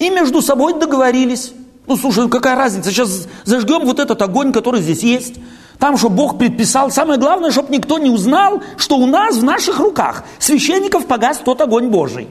и 0.00 0.10
между 0.10 0.42
собой 0.42 0.76
договорились. 0.76 1.52
Ну, 1.86 1.96
слушай, 1.96 2.28
какая 2.28 2.56
разница, 2.56 2.90
сейчас 2.90 3.28
зажгем 3.44 3.84
вот 3.84 4.00
этот 4.00 4.20
огонь, 4.20 4.52
который 4.52 4.80
здесь 4.80 5.04
есть. 5.04 5.34
Там, 5.78 5.96
что 5.96 6.08
Бог 6.08 6.38
предписал. 6.38 6.90
Самое 6.90 7.20
главное, 7.20 7.52
чтобы 7.52 7.72
никто 7.72 7.98
не 7.98 8.10
узнал, 8.10 8.64
что 8.78 8.96
у 8.96 9.06
нас 9.06 9.36
в 9.36 9.44
наших 9.44 9.78
руках 9.78 10.24
священников 10.40 11.06
погас 11.06 11.38
тот 11.38 11.60
огонь 11.60 11.86
Божий. 11.86 12.26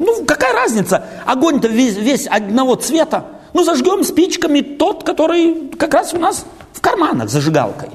Ну, 0.00 0.24
какая 0.24 0.52
разница? 0.52 1.04
Огонь-то 1.24 1.68
весь, 1.68 1.96
весь 1.96 2.26
одного 2.26 2.74
цвета. 2.74 3.26
Ну, 3.54 3.62
зажгем 3.62 4.02
спичками 4.02 4.60
тот, 4.60 5.04
который 5.04 5.70
как 5.78 5.94
раз 5.94 6.14
у 6.14 6.18
нас 6.18 6.44
в 6.78 6.80
карманах 6.80 7.28
зажигалкой. 7.28 7.90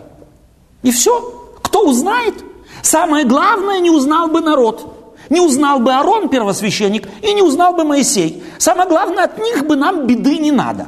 И 0.82 0.92
все. 0.92 1.22
Кто 1.62 1.88
узнает? 1.88 2.36
Самое 2.82 3.26
главное, 3.26 3.80
не 3.80 3.90
узнал 3.90 4.28
бы 4.28 4.42
народ. 4.42 5.16
Не 5.30 5.40
узнал 5.40 5.80
бы 5.80 5.94
Арон, 5.94 6.28
первосвященник, 6.28 7.08
и 7.22 7.34
не 7.34 7.42
узнал 7.42 7.74
бы 7.74 7.86
Моисей. 7.86 8.44
Самое 8.58 8.90
главное, 8.90 9.24
от 9.24 9.38
них 9.38 9.66
бы 9.66 9.78
нам 9.78 10.06
беды 10.06 10.38
не 10.38 10.52
надо. 10.52 10.88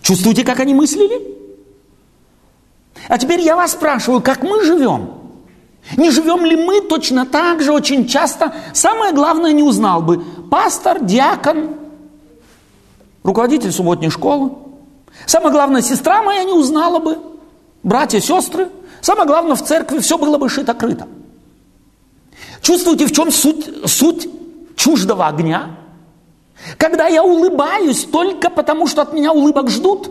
Чувствуете, 0.00 0.44
как 0.44 0.60
они 0.60 0.74
мыслили? 0.74 1.20
А 3.08 3.18
теперь 3.18 3.40
я 3.40 3.56
вас 3.56 3.72
спрашиваю, 3.72 4.22
как 4.22 4.44
мы 4.44 4.64
живем? 4.64 5.10
Не 5.96 6.12
живем 6.12 6.44
ли 6.44 6.54
мы 6.54 6.82
точно 6.82 7.26
так 7.26 7.62
же 7.62 7.72
очень 7.72 8.06
часто? 8.06 8.54
Самое 8.72 9.12
главное 9.12 9.52
не 9.52 9.64
узнал 9.64 10.02
бы 10.02 10.22
пастор, 10.50 11.02
диакон, 11.02 11.70
руководитель 13.24 13.72
субботней 13.72 14.10
школы. 14.10 14.65
Самое 15.24 15.52
главное, 15.52 15.80
сестра 15.80 16.22
моя 16.22 16.44
не 16.44 16.52
узнала 16.52 16.98
бы, 16.98 17.18
братья, 17.82 18.20
сестры. 18.20 18.68
Самое 19.00 19.26
главное, 19.26 19.56
в 19.56 19.64
церкви 19.64 20.00
все 20.00 20.18
было 20.18 20.36
бы 20.36 20.48
шито-крыто. 20.48 21.06
Чувствуете, 22.60 23.06
в 23.06 23.12
чем 23.12 23.30
суть, 23.30 23.68
суть 23.86 24.28
чуждого 24.76 25.26
огня? 25.28 25.76
Когда 26.76 27.06
я 27.06 27.22
улыбаюсь 27.22 28.04
только 28.04 28.50
потому, 28.50 28.86
что 28.86 29.02
от 29.02 29.12
меня 29.12 29.32
улыбок 29.32 29.70
ждут. 29.70 30.10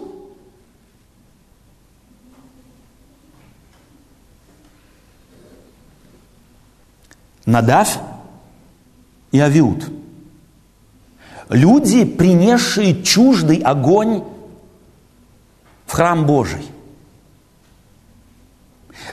Надав 7.45 7.99
и 9.31 9.39
Авиуд. 9.39 9.85
Люди, 11.49 12.05
принесшие 12.05 13.03
чуждый 13.03 13.57
огонь 13.57 14.23
храм 15.95 16.25
Божий. 16.25 16.65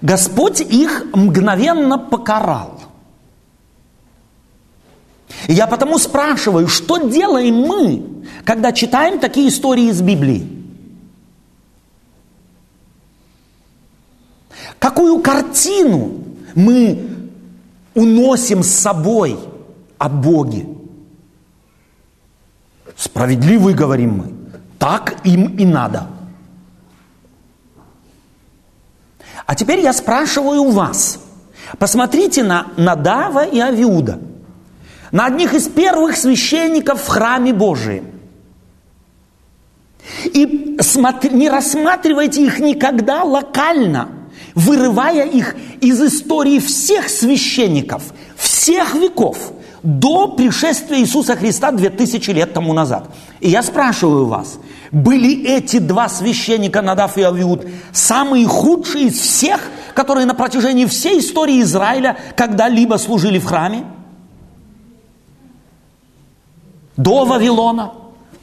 Господь 0.01 0.61
их 0.61 1.05
мгновенно 1.15 1.97
покарал. 1.97 2.81
И 5.47 5.53
я 5.53 5.69
потому 5.69 5.99
спрашиваю, 5.99 6.67
что 6.67 6.99
делаем 6.99 7.55
мы, 7.55 8.25
когда 8.45 8.73
читаем 8.73 9.21
такие 9.21 9.49
истории 9.49 9.91
из 9.91 10.03
Библии? 10.03 10.45
Какую 14.81 15.21
картину 15.21 16.25
мы 16.57 17.31
уносим 17.95 18.65
с 18.65 18.71
собой 18.71 19.39
о 19.99 20.09
Боге? 20.09 20.67
Справедливый, 22.97 23.75
говорим 23.75 24.19
мы. 24.19 24.33
Так 24.81 25.25
им 25.25 25.57
и 25.57 25.65
надо. 25.65 26.09
А 29.47 29.55
теперь 29.55 29.81
я 29.81 29.93
спрашиваю 29.93 30.71
вас. 30.71 31.19
Посмотрите 31.79 32.43
на 32.43 32.69
Надава 32.77 33.45
и 33.45 33.59
Авиуда– 33.59 34.19
на 35.13 35.27
одних 35.27 35.53
из 35.55 35.69
первых 35.69 36.17
священников 36.17 37.03
в 37.03 37.07
храме 37.07 37.53
Божием. 37.53 38.07
И 40.25 40.79
смотри, 40.81 41.31
не 41.31 41.49
рассматривайте 41.49 42.45
их 42.45 42.59
никогда 42.59 43.23
локально, 43.23 44.09
вырывая 44.55 45.27
их 45.27 45.55
из 45.81 46.01
истории 46.03 46.59
всех 46.59 47.09
священников, 47.09 48.03
всех 48.37 48.95
веков, 48.95 49.53
до 49.83 50.29
пришествия 50.29 50.99
Иисуса 50.99 51.37
Христа 51.37 51.73
2000 51.73 52.31
лет 52.31 52.55
тому 52.55 52.73
назад. 52.73 53.11
И 53.41 53.51
я 53.51 53.63
спрашиваю 53.63 54.27
вас, 54.27 54.59
были 54.93 55.45
эти 55.45 55.79
два 55.79 56.09
священника, 56.09 56.83
Надав 56.83 57.17
и 57.17 57.23
Авиуд, 57.23 57.67
самые 57.93 58.47
худшие 58.47 59.07
из 59.07 59.19
всех, 59.19 59.61
которые 59.95 60.27
на 60.27 60.35
протяжении 60.35 60.85
всей 60.85 61.19
истории 61.19 61.63
Израиля 61.63 62.19
когда-либо 62.37 62.97
служили 62.97 63.39
в 63.39 63.45
храме? 63.47 63.85
До 66.97 67.25
Вавилона? 67.25 67.93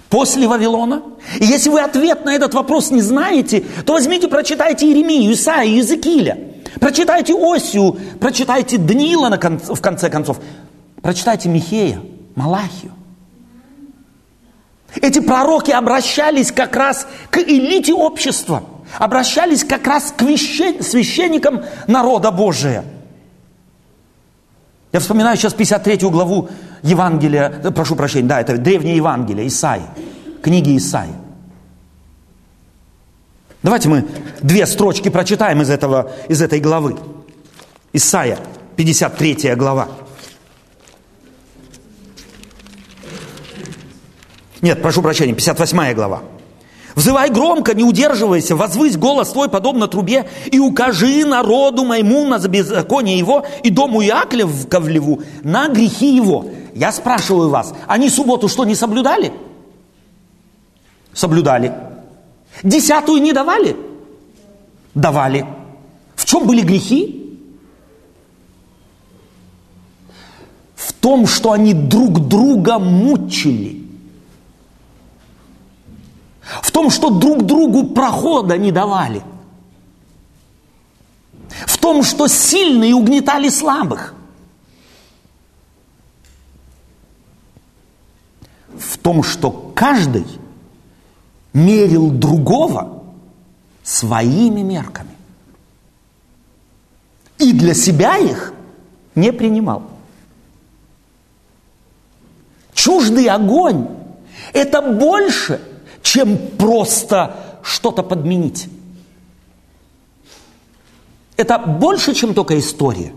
После 0.10 0.48
Вавилона? 0.48 1.04
И 1.40 1.46
если 1.46 1.70
вы 1.70 1.82
ответ 1.82 2.26
на 2.26 2.34
этот 2.34 2.56
вопрос 2.56 2.90
не 2.90 3.02
знаете, 3.02 3.64
то 3.86 3.94
возьмите, 3.94 4.28
прочитайте 4.28 4.88
Иеремию, 4.88 5.32
Исаию, 5.34 5.76
Иезекииля. 5.76 6.40
Прочитайте 6.80 7.34
Осию, 7.36 7.96
прочитайте 8.20 8.78
кон- 8.78 9.60
в 9.60 9.82
конце 9.82 10.10
концов. 10.10 10.40
Прочитайте 11.04 11.48
Михея, 11.48 12.02
Малахию. 12.36 12.92
Эти 14.96 15.20
пророки 15.20 15.72
обращались 15.72 16.52
как 16.52 16.76
раз 16.76 17.08
к 17.30 17.38
элите 17.38 17.94
общества, 17.94 18.64
обращались 18.98 19.64
как 19.64 19.86
раз 19.86 20.14
к 20.16 20.22
священникам 20.24 21.64
народа 21.88 22.32
Божия. 22.32 22.84
Я 24.92 25.00
вспоминаю 25.00 25.38
сейчас 25.38 25.54
53 25.54 26.10
главу 26.10 26.50
Евангелия, 26.82 27.50
прошу 27.76 27.96
прощения, 27.96 28.28
да, 28.28 28.42
это 28.42 28.58
древнее 28.58 28.96
Евангелие, 28.96 29.48
Исаи, 29.48 29.84
книги 30.42 30.76
Исаи. 30.78 31.10
Давайте 33.62 33.90
мы 33.90 34.08
две 34.42 34.66
строчки 34.66 35.10
прочитаем 35.10 35.62
из, 35.62 35.70
этого, 35.70 36.12
из 36.30 36.42
этой 36.42 36.60
главы. 36.60 36.98
Исаия, 37.92 38.40
53 38.78 39.54
глава. 39.56 39.90
Нет, 44.62 44.82
прошу 44.82 45.02
прощения, 45.02 45.34
58 45.34 45.94
глава. 45.94 46.22
Взывай 46.96 47.30
громко, 47.30 47.74
не 47.74 47.84
удерживайся, 47.84 48.56
возвысь 48.56 48.98
голос 48.98 49.30
твой, 49.30 49.48
подобно 49.48 49.88
трубе, 49.88 50.28
и 50.52 50.60
укажи 50.60 51.24
народу 51.26 51.86
моему 51.86 52.26
на 52.26 52.40
беззаконие 52.40 53.18
его 53.18 53.46
и 53.64 53.70
дому 53.70 54.04
Иаковлеву 54.04 55.22
на 55.44 55.70
грехи 55.70 56.14
его. 56.16 56.48
Я 56.76 56.92
спрашиваю 56.92 57.50
вас, 57.50 57.74
они 57.88 58.10
субботу 58.10 58.48
что, 58.48 58.66
не 58.66 58.76
соблюдали? 58.76 59.32
Соблюдали. 61.14 61.74
Десятую 62.64 63.22
не 63.22 63.34
давали? 63.34 63.78
Давали. 64.94 65.46
В 66.16 66.26
чем 66.26 66.46
были 66.46 66.62
грехи? 66.62 67.38
В 70.76 70.92
том, 70.94 71.28
что 71.28 71.52
они 71.52 71.74
друг 71.74 72.28
друга 72.28 72.80
мучили. 72.80 73.79
В 76.62 76.72
том, 76.72 76.90
что 76.90 77.10
друг 77.10 77.44
другу 77.44 77.88
прохода 77.88 78.58
не 78.58 78.72
давали. 78.72 79.22
В 81.66 81.78
том, 81.78 82.04
что 82.04 82.28
сильные 82.28 82.96
угнетали 82.96 83.50
слабых. 83.50 84.14
В 88.76 88.98
том, 88.98 89.24
что 89.24 89.52
каждый 89.76 90.26
мерил 91.54 92.10
другого 92.10 93.04
своими 93.84 94.62
мерками. 94.62 95.10
И 97.38 97.54
для 97.54 97.74
себя 97.74 98.18
их 98.18 98.54
не 99.16 99.32
принимал. 99.32 99.84
Чуждый 102.74 103.28
огонь– 103.28 103.88
это 104.54 104.82
больше, 104.82 105.62
чем 106.10 106.38
просто 106.58 107.36
что-то 107.62 108.02
подменить. 108.02 108.68
Это 111.38 111.60
больше, 111.60 112.16
чем 112.16 112.34
только 112.34 112.58
история. 112.58 113.14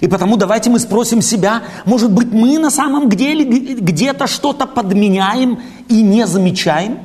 И 0.00 0.08
потому 0.08 0.38
давайте 0.38 0.70
мы 0.70 0.78
спросим 0.78 1.20
себя, 1.20 1.64
может 1.84 2.10
быть, 2.10 2.32
мы 2.32 2.58
на 2.58 2.70
самом 2.70 3.10
деле 3.10 3.44
где-то 3.44 4.26
что-то 4.26 4.66
подменяем 4.66 5.60
и 5.88 6.00
не 6.00 6.26
замечаем? 6.26 7.00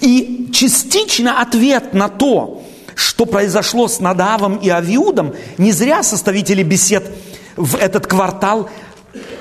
И 0.00 0.50
частично 0.52 1.40
ответ 1.40 1.94
на 1.94 2.08
то, 2.08 2.62
что 2.94 3.26
произошло 3.26 3.88
с 3.88 3.98
Надавом 3.98 4.56
и 4.56 4.68
Авиудом, 4.68 5.34
не 5.58 5.72
зря 5.72 6.04
составители 6.04 6.62
бесед 6.62 7.10
в 7.56 7.74
этот 7.74 8.06
квартал 8.06 8.70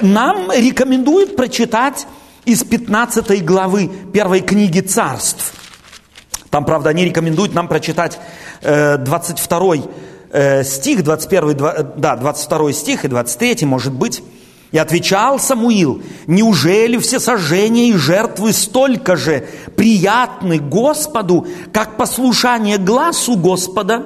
нам 0.02 0.52
рекомендуют 0.52 1.36
прочитать 1.36 2.08
из 2.46 2.64
15 2.64 3.44
главы 3.46 3.90
первой 4.14 4.42
книги 4.42 4.80
царств. 4.80 5.54
Там, 6.50 6.66
правда, 6.66 6.90
они 6.90 7.06
рекомендуют 7.06 7.54
нам 7.54 7.68
прочитать 7.68 8.20
22 8.62 9.76
э, 9.76 9.80
э, 10.32 10.64
стих, 10.64 11.04
21, 11.04 11.58
да, 11.98 12.16
22 12.16 12.74
стих 12.74 13.06
и 13.06 13.08
23, 13.08 13.66
может 13.66 13.94
быть. 13.94 14.22
И 14.72 14.78
отвечал 14.78 15.38
Самуил, 15.38 16.02
неужели 16.28 16.98
все 16.98 17.20
сожжения 17.20 17.90
и 17.90 17.94
жертвы 17.98 18.54
столько 18.54 19.18
же 19.18 19.46
приятны 19.76 20.60
Господу, 20.60 21.46
как 21.74 21.98
послушание 21.98 22.78
глазу 22.78 23.36
Господа? 23.36 24.06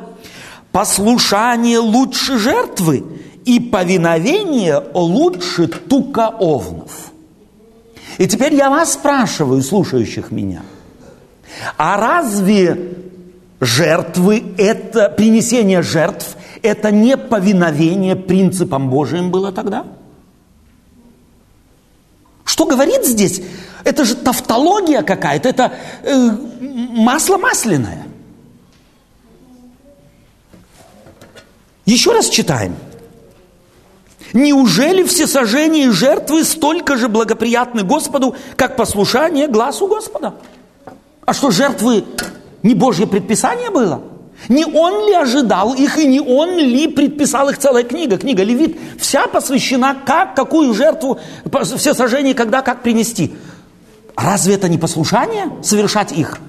Послушание 0.71 1.77
лучше 1.77 2.39
жертвы, 2.39 3.03
и 3.45 3.59
повиновение 3.59 4.83
лучше 4.93 5.67
тука 5.67 6.29
овнов. 6.29 7.14
И 8.17 8.27
теперь 8.27 8.53
я 8.53 8.69
вас 8.69 8.93
спрашиваю, 8.93 9.61
слушающих 9.61 10.31
меня, 10.31 10.61
а 11.77 11.97
разве 11.97 12.95
жертвы, 13.59 14.43
это 14.57 15.09
принесение 15.09 15.81
жертв, 15.81 16.35
это 16.61 16.91
не 16.91 17.17
повиновение 17.17 18.15
принципам 18.15 18.89
Божьим 18.89 19.31
было 19.31 19.51
тогда? 19.51 19.85
Что 22.45 22.65
говорит 22.65 23.05
здесь? 23.05 23.41
Это 23.83 24.05
же 24.05 24.15
тавтология 24.15 25.01
какая-то, 25.01 25.49
это 25.49 25.73
э, 26.03 26.29
масло 26.61 27.37
масляное. 27.37 28.07
Еще 31.85 32.13
раз 32.13 32.29
читаем. 32.29 32.75
Неужели 34.33 35.03
все 35.03 35.27
сожжения 35.27 35.85
и 35.85 35.89
жертвы 35.89 36.43
столько 36.43 36.97
же 36.97 37.07
благоприятны 37.07 37.83
Господу, 37.83 38.35
как 38.55 38.75
послушание 38.75 39.47
глазу 39.47 39.87
Господа? 39.87 40.35
А 41.25 41.33
что, 41.33 41.51
жертвы 41.51 42.05
не 42.63 42.73
Божье 42.73 43.07
предписание 43.07 43.69
было? 43.69 44.01
Не 44.49 44.65
он 44.65 45.07
ли 45.07 45.13
ожидал 45.13 45.73
их, 45.73 45.97
и 45.97 46.05
не 46.05 46.19
он 46.19 46.57
ли 46.57 46.87
предписал 46.87 47.49
их 47.49 47.57
целая 47.57 47.83
книга, 47.83 48.17
книга 48.17 48.43
Левит, 48.43 48.77
вся 48.99 49.27
посвящена, 49.27 49.95
как, 50.05 50.35
какую 50.35 50.73
жертву, 50.73 51.19
все 51.77 51.93
сожжения, 51.93 52.33
когда, 52.33 52.61
как 52.61 52.83
принести. 52.83 53.33
Разве 54.15 54.55
это 54.55 54.69
не 54.69 54.77
послушание, 54.77 55.51
совершать 55.63 56.11
их? 56.11 56.39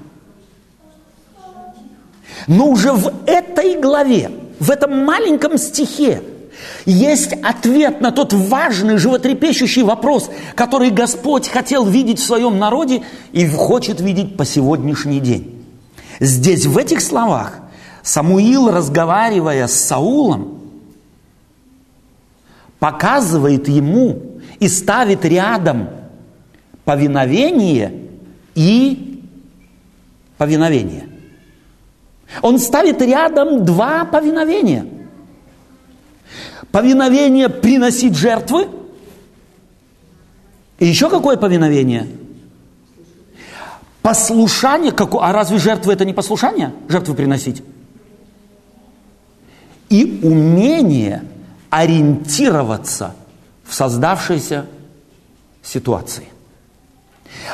Но 2.47 2.69
уже 2.69 2.93
в 2.93 3.13
этой 3.27 3.81
главе, 3.81 4.31
в 4.61 4.71
этом 4.71 5.05
маленьком 5.05 5.57
стихе, 5.59 6.23
есть 6.87 7.33
ответ 7.33 8.01
на 8.01 8.13
тот 8.13 8.33
важный, 8.33 8.97
животрепещущий 8.97 9.83
вопрос, 9.83 10.31
который 10.55 10.91
Господь 10.91 11.49
хотел 11.49 11.85
видеть 11.85 12.21
в 12.21 12.25
своем 12.25 12.59
народе 12.59 13.03
и 13.33 13.47
хочет 13.47 14.01
видеть 14.01 14.37
по 14.37 14.45
сегодняшний 14.45 15.21
день. 15.21 15.65
Здесь, 16.21 16.67
в 16.67 16.79
этих 16.79 17.01
словах, 17.01 17.59
Самуил, 18.03 18.71
разговаривая 18.71 19.67
с 19.67 19.75
Саулом, 19.75 20.61
показывает 22.79 23.69
ему 23.69 24.23
и 24.61 24.69
ставит 24.69 25.25
рядом 25.25 25.89
повиновение 26.85 27.93
и 28.55 29.25
повиновение. 30.39 31.09
Он 32.43 32.59
ставит 32.61 33.03
рядом 33.03 33.65
два 33.65 34.05
повиновения– 34.05 34.87
Повиновение 36.77 37.49
приносить 37.49 38.15
жертвы. 38.15 38.69
И 40.79 40.85
еще 40.85 41.09
какое 41.09 41.39
повиновение? 41.39 42.07
Послушание. 44.03 44.93
А 45.23 45.33
разве 45.33 45.57
жертвы 45.57 45.95
это 45.95 46.05
не 46.05 46.13
послушание? 46.13 46.75
Жертвы 46.91 47.15
приносить. 47.15 47.63
И 49.89 50.21
умение 50.23 51.23
ориентироваться 51.71 53.15
в 53.65 53.73
создавшейся 53.73 54.67
ситуации. 55.63 56.25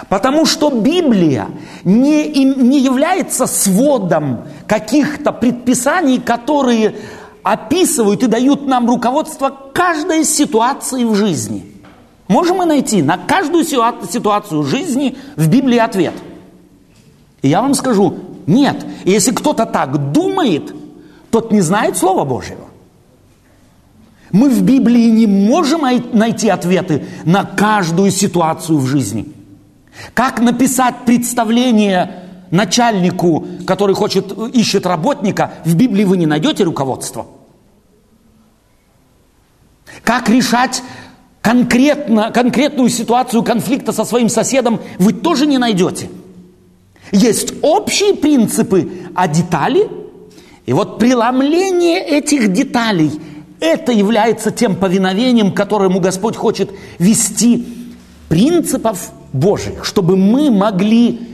Потому 0.09 0.47
что 0.47 0.69
Библия 0.71 1.47
не, 1.85 2.27
не 2.27 2.81
является 2.81 3.47
сводом 3.47 4.49
каких-то 4.67 5.31
предписаний, 5.31 6.21
которые 6.21 6.97
описывают 7.43 8.23
и 8.23 8.27
дают 8.27 8.67
нам 8.67 8.89
руководство 8.89 9.51
каждой 9.73 10.25
ситуации 10.25 11.05
в 11.05 11.15
жизни. 11.15 11.67
Можем 12.29 12.59
мы 12.59 12.67
найти 12.67 13.03
на 13.03 13.19
каждую 13.19 13.65
ситуацию 13.65 14.63
жизни 14.63 15.17
в 15.37 15.49
Библии 15.49 15.79
ответ? 15.79 16.15
И 17.43 17.49
я 17.49 17.61
вам 17.61 17.75
скажу, 17.75 18.17
нет. 18.47 18.87
И 19.05 19.11
если 19.11 19.33
кто-то 19.33 19.67
так 19.67 20.13
думает, 20.13 20.75
тот 21.31 21.53
не 21.53 21.61
знает 21.61 21.97
Слова 21.97 22.25
Божьего. 22.25 22.69
Мы 24.31 24.49
в 24.49 24.63
Библии 24.63 25.11
не 25.11 25.27
можем 25.27 25.83
найти 26.13 26.49
ответы 26.49 27.07
на 27.25 27.45
каждую 27.45 28.11
ситуацию 28.11 28.79
в 28.79 28.87
жизни. 28.87 29.31
Как 30.15 30.41
написать 30.41 31.05
представление 31.05 32.22
начальнику, 32.53 33.45
который 33.67 33.97
хочет, 33.97 34.33
ищет 34.55 34.87
работника, 34.87 35.55
в 35.65 35.75
Библии 35.75 36.05
вы 36.05 36.17
не 36.17 36.27
найдете 36.27 36.63
руководства. 36.63 37.27
Как 40.05 40.29
решать 40.29 40.83
конкретно, 41.41 42.31
конкретную 42.31 42.91
ситуацию 42.91 43.43
конфликта 43.43 43.93
со 43.93 44.05
своим 44.05 44.29
соседом, 44.29 44.81
вы 44.99 45.13
тоже 45.15 45.47
не 45.47 45.59
найдете. 45.59 46.09
Есть 47.11 47.55
общие 47.63 48.15
принципы, 48.15 48.91
а 49.15 49.27
детали, 49.29 49.91
и 50.67 50.73
вот 50.73 50.99
преломление 50.99 52.01
этих 52.01 52.53
деталей, 52.53 53.11
это 53.61 53.93
является 53.93 54.51
тем 54.51 54.77
повиновением, 54.77 55.53
которому 55.53 56.01
Господь 56.01 56.37
хочет 56.37 56.71
вести 56.99 57.67
принципов 58.29 59.11
Божьих, 59.33 59.85
чтобы 59.85 60.17
мы 60.17 60.51
могли 60.51 61.32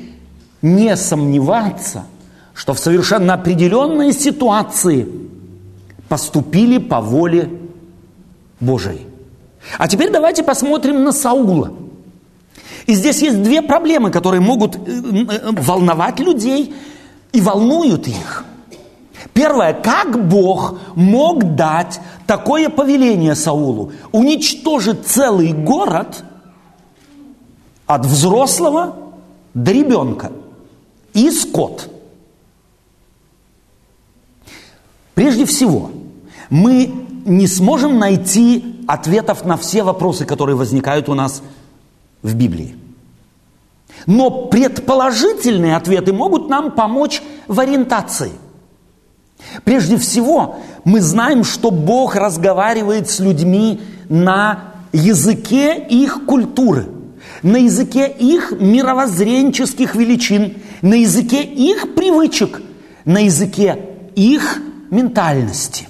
не 0.63 0.97
сомневаться, 0.97 2.05
что 2.55 2.75
в 2.75 2.79
совершенно 2.79 3.35
определенной 3.35 4.13
ситуации 4.13 5.09
поступили 6.09 6.79
по 6.79 7.01
воле 7.01 7.51
Божией. 8.61 9.07
А 9.79 9.87
теперь 9.87 10.11
давайте 10.11 10.43
посмотрим 10.43 11.05
на 11.05 11.13
Саула. 11.13 11.73
И 12.87 12.95
здесь 12.95 13.23
есть 13.23 13.43
две 13.43 13.61
проблемы, 13.61 14.11
которые 14.11 14.41
могут 14.41 14.77
э, 14.77 14.79
э, 14.79 15.51
волновать 15.53 16.19
людей 16.21 16.75
и 17.33 17.41
волнуют 17.41 18.09
их. 18.09 18.45
Первое, 19.35 19.75
как 19.75 20.27
Бог 20.29 20.79
мог 20.95 21.55
дать 21.55 22.01
такое 22.27 22.71
повеление 22.71 23.35
Саулу, 23.35 23.93
уничтожить 24.11 25.07
целый 25.07 25.53
город 25.53 26.25
от 27.87 28.07
взрослого 28.07 28.97
до 29.55 29.71
ребенка– 29.73 30.33
и 31.19 31.31
скот. 31.31 31.89
Прежде 35.15 35.45
всего, 35.47 35.91
мы 36.49 36.95
не 37.25 37.47
сможем 37.47 37.99
найти 37.99 38.85
ответов 38.87 39.45
на 39.45 39.57
все 39.57 39.83
вопросы, 39.83 40.25
которые 40.25 40.55
возникают 40.55 41.09
у 41.09 41.15
нас 41.15 41.43
в 42.23 42.35
Библии. 42.35 42.77
Но 44.07 44.31
предположительные 44.47 45.77
ответы 45.77 46.13
могут 46.13 46.49
нам 46.49 46.71
помочь 46.71 47.21
в 47.49 47.59
ориентации. 47.59 48.31
Прежде 49.65 49.97
всего, 49.97 50.61
мы 50.85 51.01
знаем, 51.01 51.43
что 51.43 51.71
Бог 51.71 52.15
разговаривает 52.15 53.11
с 53.11 53.19
людьми 53.19 53.81
на 54.09 54.75
языке 54.93 55.85
их 55.89 56.25
культуры– 56.27 56.89
на 57.43 57.57
языке 57.57 58.09
их 58.09 58.53
мировоззренческих 58.53 59.95
величин, 59.95 60.55
на 60.83 60.95
языке 60.95 61.43
их 61.43 61.95
привычек, 61.95 62.63
на 63.05 63.25
языке 63.25 63.79
их 64.15 64.59
ментальности. 64.91 65.89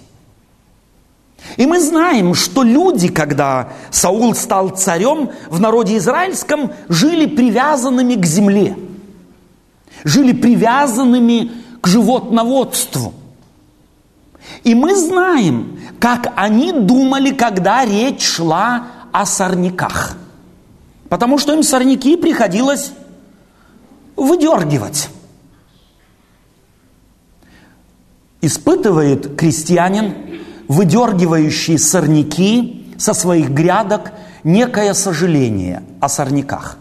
И 1.57 1.67
мы 1.67 1.81
знаем, 1.81 2.35
что 2.35 2.63
люди, 2.63 3.09
когда 3.09 3.71
Саул 3.91 4.35
стал 4.35 4.71
царем 4.71 5.31
в 5.49 5.61
народе 5.61 5.97
израильском, 5.97 6.73
жили 6.89 7.27
привязанными 7.27 8.15
к 8.15 8.27
земле, 8.27 8.77
жили 10.05 10.33
привязанными 10.33 11.51
к 11.81 11.87
животноводству. 11.87 13.15
И 14.65 14.75
мы 14.75 14.95
знаем, 14.95 15.79
как 16.01 16.33
они 16.37 16.73
думали, 16.73 17.31
когда 17.31 17.85
речь 17.85 18.23
шла 18.23 18.87
о 19.13 19.25
сорняках– 19.25 20.17
Потому 21.09 21.39
что 21.39 21.55
им 21.55 21.63
сорняки 21.63 22.17
приходилось 22.17 22.93
выдергивать. 24.17 25.09
Испытывает 28.41 29.37
крестьянин, 29.37 30.15
выдергивающий 30.69 31.79
сорняки 31.79 32.95
со 32.99 33.15
своих 33.15 33.51
грядок, 33.51 34.13
некое 34.45 34.95
сожаление 34.95 35.83
о 36.01 36.09
сорняках. 36.09 36.79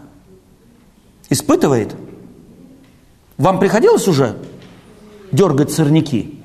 Испытывает? 1.30 1.94
Вам 3.36 3.58
приходилось 3.58 4.06
уже 4.08 4.36
дергать 5.32 5.72
сорняки? 5.72 6.42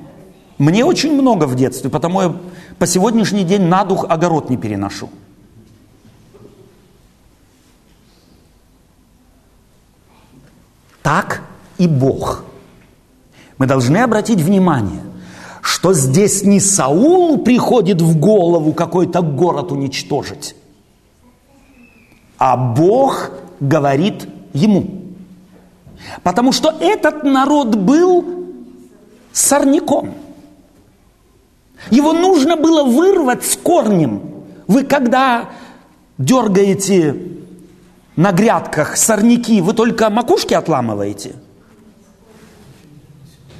Мне 0.57 0.85
очень 0.85 1.13
много 1.13 1.45
в 1.45 1.55
детстве, 1.55 1.89
потому 1.89 2.21
я 2.21 2.35
по 2.79 2.87
сегодняшний 2.87 3.43
день 3.43 3.63
на 3.63 3.83
дух 3.83 4.05
огород 4.07 4.49
не 4.49 4.57
переношу. 4.57 5.09
Так 11.03 11.43
и 11.77 11.87
Бог. 11.87 12.45
Мы 13.57 13.67
должны 13.67 13.97
обратить 13.97 14.39
внимание, 14.39 15.01
что 15.61 15.93
здесь 15.93 16.43
не 16.43 16.59
Саулу 16.59 17.37
приходит 17.37 18.01
в 18.01 18.17
голову 18.17 18.73
какой-то 18.73 19.21
город 19.21 19.71
уничтожить, 19.71 20.55
а 22.37 22.57
Бог 22.57 23.31
говорит 23.59 24.27
ему. 24.53 25.01
Потому 26.23 26.51
что 26.51 26.69
этот 26.79 27.23
народ 27.23 27.75
был 27.75 28.25
сорняком. 29.31 30.13
Его 31.89 32.13
нужно 32.13 32.55
было 32.57 32.83
вырвать 32.83 33.45
с 33.45 33.55
корнем. 33.55 34.21
Вы 34.67 34.83
когда 34.83 35.49
дергаете 36.17 37.32
на 38.15 38.31
грядках 38.31 38.97
сорняки, 38.97 39.61
вы 39.61 39.73
только 39.73 40.09
макушки 40.09 40.53
отламываете. 40.53 41.35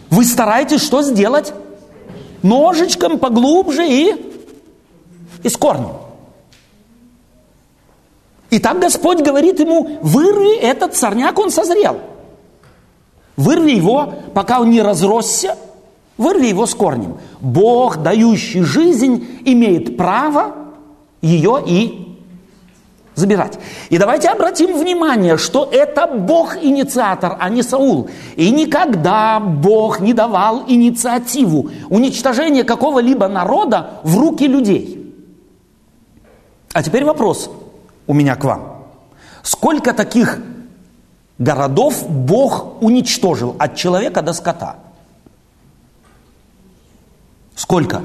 Вы 0.10 0.26
стараетесь 0.26 0.84
что 0.84 1.02
сделать? 1.02 1.54
Ножичком 2.44 3.18
поглубже 3.18 3.88
и, 3.88 4.16
и 5.42 5.50
с 5.50 5.58
корнем. 5.58 5.94
И 8.52 8.60
так 8.60 8.80
Господь 8.80 9.22
говорит 9.22 9.60
ему, 9.60 9.98
вырви 10.04 10.56
этот 10.58 10.96
сорняк, 10.96 11.40
он 11.40 11.50
созрел. 11.50 12.00
Вырви 13.36 13.72
его, 13.72 14.14
пока 14.36 14.62
он 14.62 14.70
не 14.70 14.84
разросся, 14.84 15.58
вырви 16.18 16.48
его 16.48 16.68
с 16.68 16.76
корнем. 16.76 17.18
Бог, 17.42 17.98
дающий 18.04 18.62
жизнь, 18.62 19.26
имеет 19.46 19.98
право 19.98 20.54
ее 21.22 21.64
и 21.66 22.13
забирать. 23.16 23.60
И 23.90 23.98
давайте 23.98 24.30
обратим 24.30 24.78
внимание, 24.78 25.38
что 25.38 25.70
это 25.72 26.08
Бог 26.08 26.58
инициатор, 26.62 27.38
а 27.40 27.50
не 27.50 27.64
Саул. 27.64 28.10
И 28.36 28.52
никогда 28.52 29.40
Бог 29.40 30.00
не 30.00 30.14
давал 30.14 30.64
инициативу 30.68 31.70
уничтожения 31.90 32.64
какого-либо 32.64 33.28
народа 33.28 34.00
в 34.04 34.18
руки 34.18 34.48
людей. 34.48 35.00
А 36.74 36.82
теперь 36.82 37.06
вопрос 37.06 37.50
у 38.08 38.14
меня 38.14 38.36
к 38.36 38.44
вам. 38.44 38.86
Сколько 39.44 39.94
таких 39.94 40.40
городов 41.38 42.10
Бог 42.10 42.82
уничтожил 42.82 43.56
от 43.60 43.76
человека 43.76 44.22
до 44.22 44.34
скота? 44.34 44.78
Сколько? 47.56 48.02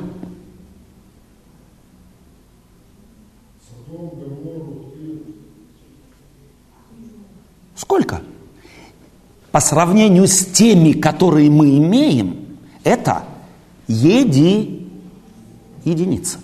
Сколько? 3.89 4.38
По 9.53 9.61
сравнению 9.61 10.27
с 10.27 10.45
теми, 10.45 10.93
которые 10.93 11.49
мы 11.49 11.79
имеем, 11.79 12.59
это 12.85 13.25
еди 13.87 14.91
единица. 15.85 16.39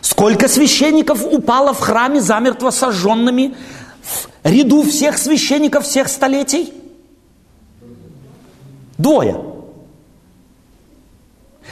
Сколько 0.00 0.48
священников 0.48 1.24
упало 1.24 1.72
в 1.72 1.80
храме 1.80 2.20
замертво 2.20 2.70
сожженными 2.70 3.56
в 4.02 4.28
ряду 4.44 4.82
всех 4.82 5.18
священников 5.18 5.84
всех 5.84 6.08
столетий? 6.08 6.72
Двое. 8.98 9.42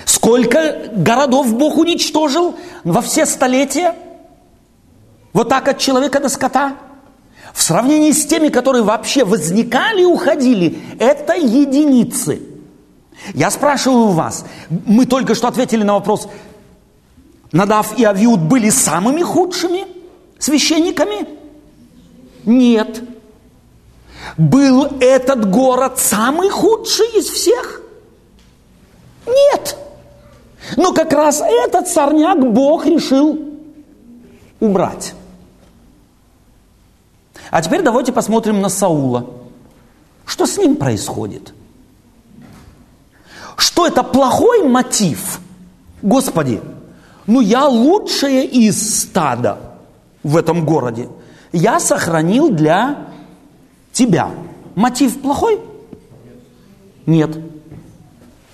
Сколько 0.07 0.91
городов 0.93 1.55
Бог 1.55 1.77
уничтожил 1.77 2.57
во 2.83 3.03
все 3.03 3.27
столетия? 3.27 3.95
Вот 5.33 5.51
так 5.51 5.69
от 5.69 5.79
человека 5.79 6.21
до 6.21 6.29
скота– 6.29 6.79
в 7.55 7.63
сравнении 7.63 8.11
с 8.11 8.27
теми, 8.27 8.49
которые 8.49 8.83
вообще 8.83 9.25
возникали 9.25 10.03
и 10.03 10.05
уходили, 10.05 10.77
это 10.99 11.35
единицы. 11.35 12.43
Я 13.33 13.51
спрашиваю 13.51 14.09
вас, 14.09 14.45
мы 14.69 15.07
только 15.07 15.37
что 15.37 15.49
ответили 15.49 15.85
на 15.85 15.95
вопрос, 15.95 16.29
Надав 17.53 17.97
и 17.97 18.05
Авиуд 18.05 18.41
были 18.41 18.69
самыми 18.69 19.23
худшими 19.23 19.87
священниками? 20.41 21.29
Нет. 22.45 23.03
Был 24.37 24.89
этот 24.99 25.49
город 25.49 26.01
самый 26.01 26.51
худший 26.51 27.07
из 27.17 27.29
всех? 27.29 27.83
Нет. 29.27 29.77
Но 30.77 30.93
как 30.93 31.13
раз 31.13 31.41
этот 31.41 31.87
сорняк 31.87 32.41
Бог 32.53 32.85
решил 32.85 33.39
убрать. 34.59 35.15
А 37.51 37.63
теперь 37.63 37.83
давайте 37.83 38.13
посмотрим 38.13 38.61
на 38.61 38.69
Саула. 38.69 39.27
Что 40.27 40.47
с 40.47 40.57
ним 40.57 40.77
происходит? 40.77 41.53
Что 43.57 43.87
это 43.87 44.03
плохой 44.03 44.67
мотив? 44.69 45.41
Господи, 46.03 46.61
ну 47.27 47.41
я 47.41 47.67
лучшее 47.67 48.47
из 48.47 49.03
стада 49.03 49.59
в 50.23 50.37
этом 50.37 50.65
городе. 50.65 51.09
Я 51.53 51.79
сохранил 51.79 52.51
для 52.51 53.07
тебя. 53.93 54.31
Мотив 54.75 55.21
плохой? 55.21 55.61
Нет. 57.07 57.39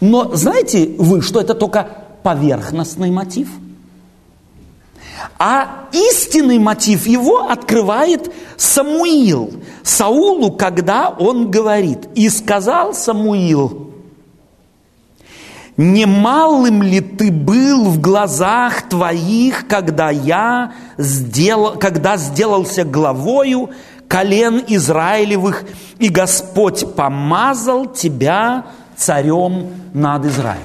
Но 0.01 0.35
знаете 0.35 0.95
вы, 0.99 1.23
что 1.23 1.41
это 1.41 1.55
только 1.55 1.89
поверхностный 2.23 3.11
мотив? 3.11 3.49
А 5.39 5.89
истинный 5.93 6.59
мотив 6.59 7.07
его 7.07 7.49
открывает 7.49 8.33
Самуил 8.57 9.53
Саулу, 9.83 10.53
когда 10.53 11.09
он 11.11 11.51
говорит, 11.51 12.09
«И 12.15 12.29
сказал 12.29 12.95
Самуил, 12.95 13.91
немалым 15.77 16.83
ли 16.83 17.01
ты 17.01 17.33
был 17.33 17.87
в 17.87 18.01
глазах 18.01 18.89
твоих, 18.89 19.67
когда 19.67 20.11
я 20.11 20.73
сделал, 20.99 21.79
когда 21.79 22.17
сделался 22.17 22.85
главою 22.85 23.71
колен 24.07 24.63
Израилевых, 24.67 25.65
и 25.99 26.09
Господь 26.09 26.95
помазал 26.95 27.87
тебя 27.87 28.67
царем 28.97 29.71
над 29.95 30.27
Израилем. 30.27 30.65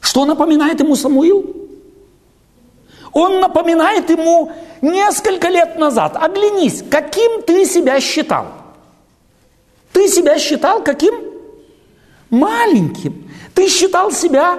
Что 0.00 0.24
напоминает 0.24 0.80
ему 0.80 0.94
Самуил? 0.96 1.55
Он 3.16 3.40
напоминает 3.40 4.10
ему 4.10 4.52
несколько 4.82 5.48
лет 5.48 5.78
назад. 5.78 6.18
Оглянись, 6.20 6.84
каким 6.90 7.40
ты 7.40 7.64
себя 7.64 7.98
считал. 7.98 8.48
Ты 9.90 10.06
себя 10.08 10.38
считал 10.38 10.82
каким? 10.84 11.14
Маленьким. 12.28 13.30
Ты 13.54 13.68
считал 13.68 14.12
себя 14.12 14.58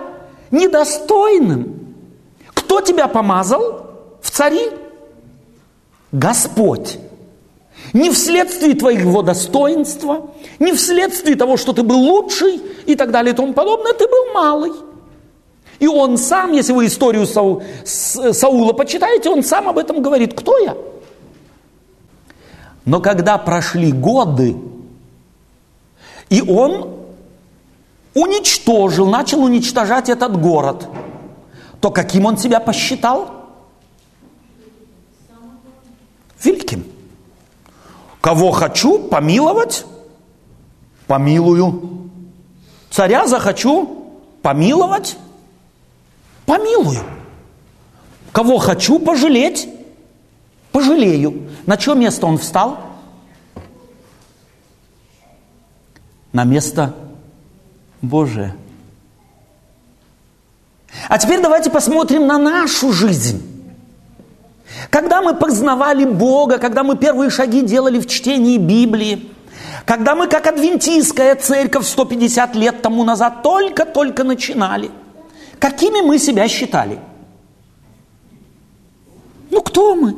недостойным. 0.50 1.93
Кто 2.56 2.82
тебя 2.82 3.08
помазал 3.08 3.91
в 4.24 4.32
цари? 4.32 4.72
Господь. 6.12 6.98
Не 7.93 8.10
вследствие 8.10 8.74
твоего 8.74 9.22
достоинства, 9.22 10.32
не 10.58 10.74
вследствие 10.74 11.36
того, 11.36 11.58
что 11.58 11.74
ты 11.74 11.84
был 11.84 12.00
лучший 12.00 12.60
и 12.88 12.96
так 12.96 13.12
далее 13.12 13.34
и 13.34 13.36
тому 13.36 13.54
подобное, 13.54 13.93
ты 13.93 14.08
был 14.08 14.34
малый. 14.34 14.87
И 15.80 15.88
он 15.88 16.18
сам, 16.18 16.54
если 16.54 16.74
вы 16.74 16.88
историю 16.88 17.28
Сау, 17.28 17.62
Саула 17.86 18.74
почитаете, 18.74 19.30
он 19.30 19.44
сам 19.44 19.68
об 19.70 19.78
этом 19.78 20.02
говорит. 20.02 20.34
Кто 20.34 20.58
я? 20.58 20.76
Но 22.86 23.00
когда 23.00 23.38
прошли 23.38 23.92
годы, 23.92 24.56
и 26.30 26.42
он 26.42 26.96
уничтожил, 28.13 29.08
начал 29.08 29.44
уничтожать 29.44 30.10
этот 30.10 30.40
город, 30.40 30.88
то 31.80 31.92
каким 31.92 32.26
он 32.26 32.38
себя 32.38 32.60
посчитал? 32.60 33.30
Великим. 36.44 36.86
Кого 38.22 38.52
хочу 38.52 39.00
помиловать, 39.00 39.86
помилую. 41.08 42.10
Царя 42.90 43.28
захочу 43.28 44.06
помиловать, 44.42 45.18
помилую. 46.48 47.02
Кого 48.32 48.58
хочу 48.58 48.98
пожалеть, 48.98 49.70
пожалею. 50.72 51.50
На 51.68 51.78
чье 51.78 51.94
место 51.94 52.26
он 52.26 52.40
встал? 52.40 52.80
На 56.32 56.44
место 56.46 56.96
Божие. 58.02 58.56
А 61.10 61.18
теперь 61.18 61.42
давайте 61.42 61.70
посмотрим 61.70 62.26
на 62.26 62.38
нашу 62.38 62.92
жизнь. 62.92 63.44
Когда 64.90 65.22
мы 65.22 65.36
познавали 65.36 66.06
Бога, 66.06 66.60
когда 66.60 66.84
мы 66.84 66.96
первые 66.96 67.30
шаги 67.30 67.62
делали 67.62 68.00
в 68.00 68.08
чтении 68.08 68.58
Библии, 68.58 69.32
когда 69.86 70.16
мы, 70.16 70.28
как 70.28 70.48
адвентийская 70.48 71.36
церковь 71.36 71.86
150 71.86 72.56
лет 72.56 72.82
тому 72.82 73.04
назад, 73.04 73.42
только-только 73.44 74.24
начинали, 74.24 74.92
какими 75.60 76.02
мы 76.02 76.20
себя 76.20 76.48
считали? 76.48 77.00
Ну, 79.50 79.62
кто 79.62 79.96
мы? 79.96 80.15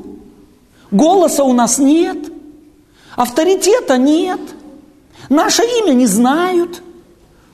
Голоса 0.92 1.44
у 1.44 1.54
нас 1.54 1.78
нет, 1.78 2.32
авторитета 3.16 3.98
нет, 3.98 4.40
наше 5.30 5.64
имя 5.64 5.94
не 5.94 6.08
знают. 6.08 6.82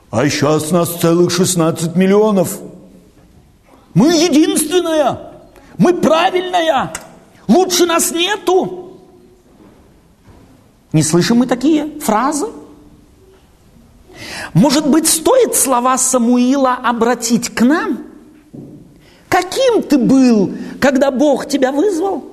А 0.10 0.28
сейчас 0.30 0.72
нас 0.72 0.90
целых 0.96 1.32
16 1.32 1.96
миллионов. 1.96 2.60
Мы 3.94 4.14
единственная, 4.14 5.34
мы 5.78 5.94
правильная, 5.94 6.94
лучше 7.48 7.86
нас 7.86 8.12
нету. 8.12 9.00
Не 10.94 11.04
слышим 11.04 11.38
мы 11.38 11.48
такие 11.48 12.00
фразы? 12.00 12.48
Может 14.54 14.88
быть, 14.88 15.08
стоит 15.08 15.56
слова 15.56 15.98
Самуила 15.98 16.74
обратить 16.74 17.50
к 17.50 17.62
нам? 17.62 18.00
Каким 19.28 19.84
ты 19.84 19.98
был, 19.98 20.52
когда 20.80 21.12
Бог 21.12 21.48
тебя 21.48 21.72
вызвал? 21.72 22.24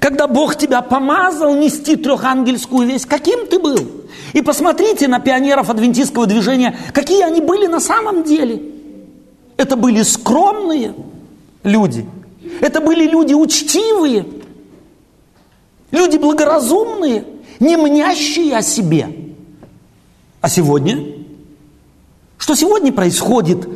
Когда 0.00 0.26
Бог 0.26 0.56
тебя 0.56 0.82
помазал 0.82 1.54
нести 1.54 1.96
трехангельскую 1.96 2.86
весть? 2.86 3.06
Каким 3.06 3.46
ты 3.46 3.58
был? 3.58 3.78
И 4.32 4.42
посмотрите 4.42 5.08
на 5.08 5.20
пионеров 5.20 5.70
адвентистского 5.70 6.26
движения, 6.26 6.76
какие 6.92 7.22
они 7.22 7.40
были 7.40 7.66
на 7.66 7.80
самом 7.80 8.24
деле. 8.24 8.62
Это 9.56 9.76
были 9.76 10.02
скромные 10.02 10.94
люди. 11.64 12.06
Это 12.60 12.80
были 12.80 13.06
люди 13.06 13.34
учтивые. 13.34 14.26
Люди 15.90 16.16
благоразумные– 16.16 17.24
не 17.60 17.76
мнящие 17.76 18.56
о 18.56 18.62
себе. 18.62 19.08
А 20.40 20.48
сегодня? 20.48 21.17
Что 22.38 22.54
сегодня 22.54 22.92
происходит 22.92 23.68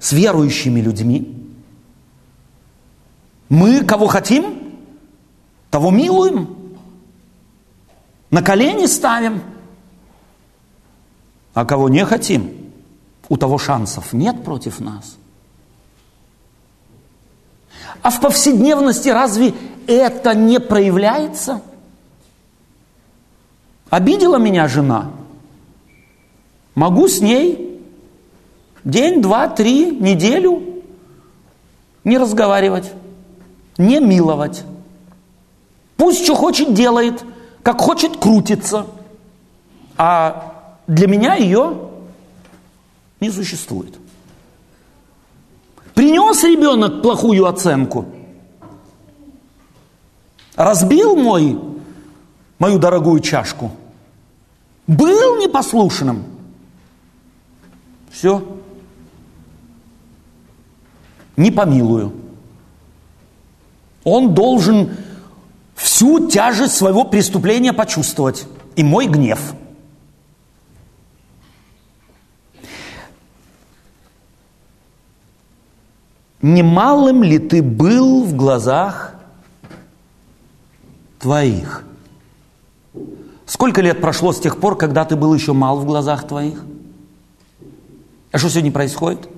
с 0.00 0.12
верующими 0.12 0.80
людьми? 0.80 1.34
Мы 3.48 3.82
кого 3.84 4.08
хотим, 4.08 4.76
того 5.70 5.90
милуем, 5.90 6.56
на 8.30 8.42
колени 8.42 8.86
ставим, 8.86 9.40
а 11.54 11.64
кого 11.64 11.88
не 11.88 12.04
хотим, 12.04 12.52
у 13.28 13.36
того 13.36 13.56
шансов 13.56 14.12
нет 14.12 14.44
против 14.44 14.80
нас. 14.80 15.16
А 18.02 18.10
в 18.10 18.20
повседневности 18.20 19.08
разве 19.08 19.54
это 19.86 20.34
не 20.34 20.60
проявляется? 20.60 21.62
Обидела 23.90 24.36
меня 24.36 24.68
жена. 24.68 25.10
Могу 26.74 27.08
с 27.08 27.20
ней 27.20 27.67
день, 28.84 29.22
два, 29.22 29.48
три, 29.48 29.90
неделю 29.90 30.62
не 32.04 32.18
разговаривать, 32.18 32.92
не 33.76 34.00
миловать. 34.00 34.64
Пусть 35.96 36.24
что 36.24 36.34
хочет 36.34 36.74
делает, 36.74 37.24
как 37.62 37.80
хочет 37.80 38.16
крутится. 38.16 38.86
А 39.96 40.72
для 40.86 41.08
меня 41.08 41.34
ее 41.34 41.90
не 43.20 43.30
существует. 43.30 43.94
Принес 45.94 46.42
ребенок 46.44 47.02
плохую 47.02 47.46
оценку. 47.46 48.06
Разбил 50.54 51.16
мой 51.16 51.58
мою 52.58 52.78
дорогую 52.78 53.20
чашку, 53.20 53.70
был 54.86 55.36
непослушным, 55.36 56.24
все, 58.10 58.42
не 61.38 61.50
помилую. 61.52 62.12
Он 64.04 64.34
должен 64.34 64.96
всю 65.74 66.28
тяжесть 66.28 66.74
своего 66.74 67.04
преступления 67.04 67.72
почувствовать. 67.72 68.46
И 68.74 68.82
мой 68.82 69.06
гнев. 69.06 69.54
Немалым 76.42 77.22
ли 77.22 77.38
ты 77.38 77.62
был 77.62 78.24
в 78.24 78.34
глазах 78.34 79.14
твоих? 81.18 81.84
Сколько 83.46 83.80
лет 83.80 84.00
прошло 84.00 84.32
с 84.32 84.40
тех 84.40 84.58
пор, 84.58 84.76
когда 84.76 85.04
ты 85.04 85.16
был 85.16 85.34
еще 85.34 85.52
мал 85.52 85.78
в 85.78 85.84
глазах 85.84 86.26
твоих? 86.26 86.64
А 88.30 88.38
что 88.38 88.50
сегодня 88.50 88.70
происходит? 88.70 89.28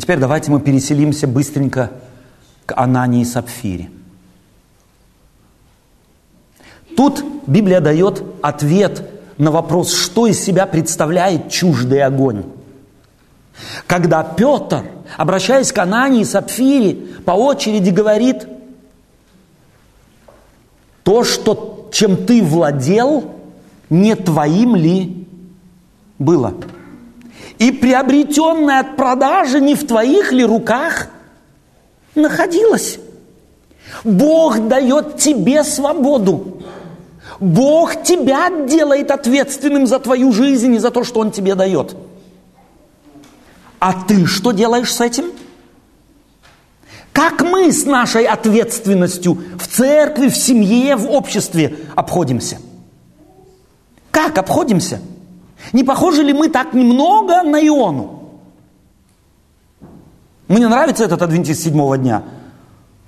Теперь 0.00 0.18
давайте 0.18 0.50
мы 0.50 0.60
переселимся 0.60 1.26
быстренько 1.26 1.90
к 2.66 2.74
Анании 2.76 3.22
и 3.22 3.24
Сапфире. 3.24 3.90
Тут 6.96 7.24
Библия 7.46 7.80
дает 7.80 8.22
ответ 8.42 9.08
на 9.38 9.50
вопрос, 9.50 9.94
что 9.94 10.26
из 10.26 10.40
себя 10.40 10.66
представляет 10.66 11.50
чуждый 11.50 12.02
огонь. 12.02 12.44
Когда 13.86 14.22
Петр, 14.22 14.84
обращаясь 15.16 15.72
к 15.72 15.78
Анании 15.78 16.22
и 16.22 16.24
Сапфире, 16.24 16.94
по 17.24 17.32
очереди 17.32 17.90
говорит, 17.90 18.46
то, 21.02 21.24
что, 21.24 21.88
чем 21.92 22.26
ты 22.26 22.42
владел, 22.42 23.32
не 23.90 24.14
твоим 24.14 24.76
ли 24.76 25.26
было? 26.18 26.54
И 27.58 27.70
приобретенное 27.70 28.80
от 28.80 28.96
продажи 28.96 29.60
не 29.60 29.74
в 29.74 29.86
твоих 29.86 30.32
ли 30.32 30.44
руках 30.44 31.08
находилось? 32.14 32.98
Бог 34.04 34.68
дает 34.68 35.18
тебе 35.18 35.64
свободу. 35.64 36.62
Бог 37.40 38.02
тебя 38.02 38.50
делает 38.66 39.10
ответственным 39.10 39.86
за 39.86 39.98
твою 39.98 40.32
жизнь 40.32 40.74
и 40.74 40.78
за 40.78 40.90
то, 40.90 41.04
что 41.04 41.20
Он 41.20 41.30
тебе 41.30 41.54
дает. 41.54 41.96
А 43.78 43.92
ты 44.04 44.26
что 44.26 44.52
делаешь 44.52 44.94
с 44.94 45.00
этим? 45.00 45.26
Как 47.12 47.42
мы 47.42 47.70
с 47.70 47.84
нашей 47.84 48.24
ответственностью 48.24 49.38
в 49.58 49.66
церкви, 49.66 50.28
в 50.28 50.36
семье, 50.36 50.96
в 50.96 51.10
обществе 51.10 51.76
обходимся? 51.94 52.58
Как 54.10 54.38
обходимся? 54.38 55.00
Не 55.72 55.84
похожи 55.84 56.22
ли 56.22 56.32
мы 56.32 56.48
так 56.48 56.74
немного 56.74 57.42
на 57.42 57.64
Иону? 57.66 58.30
Мне 60.48 60.68
нравится 60.68 61.04
этот 61.04 61.22
адвентист 61.22 61.62
седьмого 61.62 61.96
дня, 61.96 62.24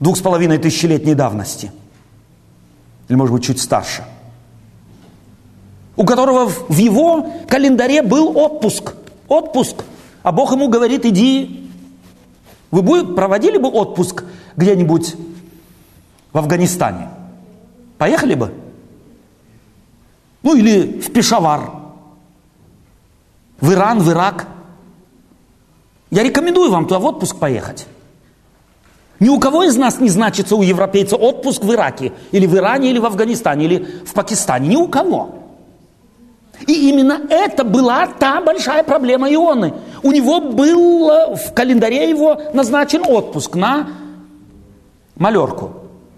двух 0.00 0.16
с 0.16 0.20
половиной 0.20 0.58
тысячелетней 0.58 1.14
давности. 1.14 1.72
Или, 3.08 3.16
может 3.16 3.34
быть, 3.34 3.44
чуть 3.44 3.60
старше– 3.60 4.04
у 5.96 6.04
которого 6.04 6.46
в 6.46 6.76
его 6.76 7.26
календаре 7.48 8.02
был 8.02 8.36
отпуск. 8.36 8.94
Отпуск. 9.28 9.84
А 10.22 10.32
Бог 10.32 10.52
ему 10.52 10.68
говорит, 10.68 11.04
иди. 11.04 11.70
Вы 12.70 12.82
бы 12.82 13.14
проводили 13.14 13.58
бы 13.58 13.68
отпуск 13.68 14.24
где-нибудь 14.56 15.14
в 16.32 16.38
Афганистане? 16.38 17.08
Поехали 17.98 18.34
бы? 18.34 18.52
Ну 20.42 20.56
или 20.56 21.00
в 21.00 21.12
Пешавар, 21.12 21.70
в 23.60 23.72
Иран, 23.72 24.00
в 24.00 24.10
Ирак. 24.10 24.46
Я 26.10 26.22
рекомендую 26.22 26.70
вам 26.70 26.84
туда 26.86 26.98
в 26.98 27.04
отпуск 27.04 27.36
поехать. 27.36 27.86
Ни 29.20 29.28
у 29.28 29.38
кого 29.38 29.62
из 29.62 29.76
нас 29.76 30.00
не 30.00 30.08
значится 30.08 30.56
у 30.56 30.62
европейца 30.62 31.16
отпуск 31.16 31.62
в 31.62 31.72
Ираке, 31.72 32.12
или 32.32 32.46
в 32.46 32.54
Иране, 32.54 32.90
или 32.90 32.98
в 32.98 33.06
Афганистане, 33.06 33.64
или 33.64 33.78
в 34.04 34.12
Пакистане. 34.12 34.68
Ни 34.68 34.76
у 34.76 34.88
кого. 34.88 35.36
И 36.66 36.88
именно 36.90 37.20
это 37.28 37.64
была 37.64 38.06
та 38.06 38.40
большая 38.40 38.84
проблема 38.84 39.32
Ионы. 39.32 39.74
У 40.02 40.12
него 40.12 40.40
был 40.40 41.36
в 41.36 41.52
календаре 41.54 42.08
его 42.08 42.40
назначен 42.52 43.02
отпуск 43.06 43.54
на 43.54 43.88
малерку. 45.16 45.72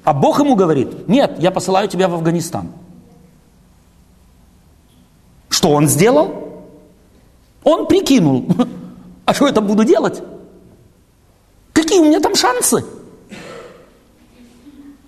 А 0.05 0.13
Бог 0.13 0.41
ему 0.41 0.55
говорит, 0.55 1.09
нет, 1.09 1.37
я 1.39 1.51
посылаю 1.51 1.89
тебя 1.89 2.09
в 2.09 2.15
Афганистан. 2.15 2.69
Что 5.49 5.71
он 5.71 5.89
сделал? 5.89 6.46
Он 7.67 7.89
прикинул, 7.89 8.47
а 9.25 9.35
что 9.35 9.49
я 9.49 9.53
там 9.53 9.67
буду 9.67 9.83
делать? 9.83 10.23
Какие 11.73 11.99
у 11.99 12.05
меня 12.05 12.21
там 12.21 12.37
шансы? 12.37 12.85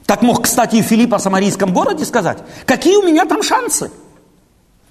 Так 0.04 0.22
мог, 0.22 0.42
кстати, 0.42 0.74
и 0.74 0.82
Филипп 0.82 1.14
о 1.14 1.20
самарийском 1.20 1.72
городе 1.72 2.04
сказать. 2.04 2.38
Какие 2.66 2.96
у 2.96 3.04
меня 3.04 3.26
там 3.26 3.44
шансы? 3.44 3.92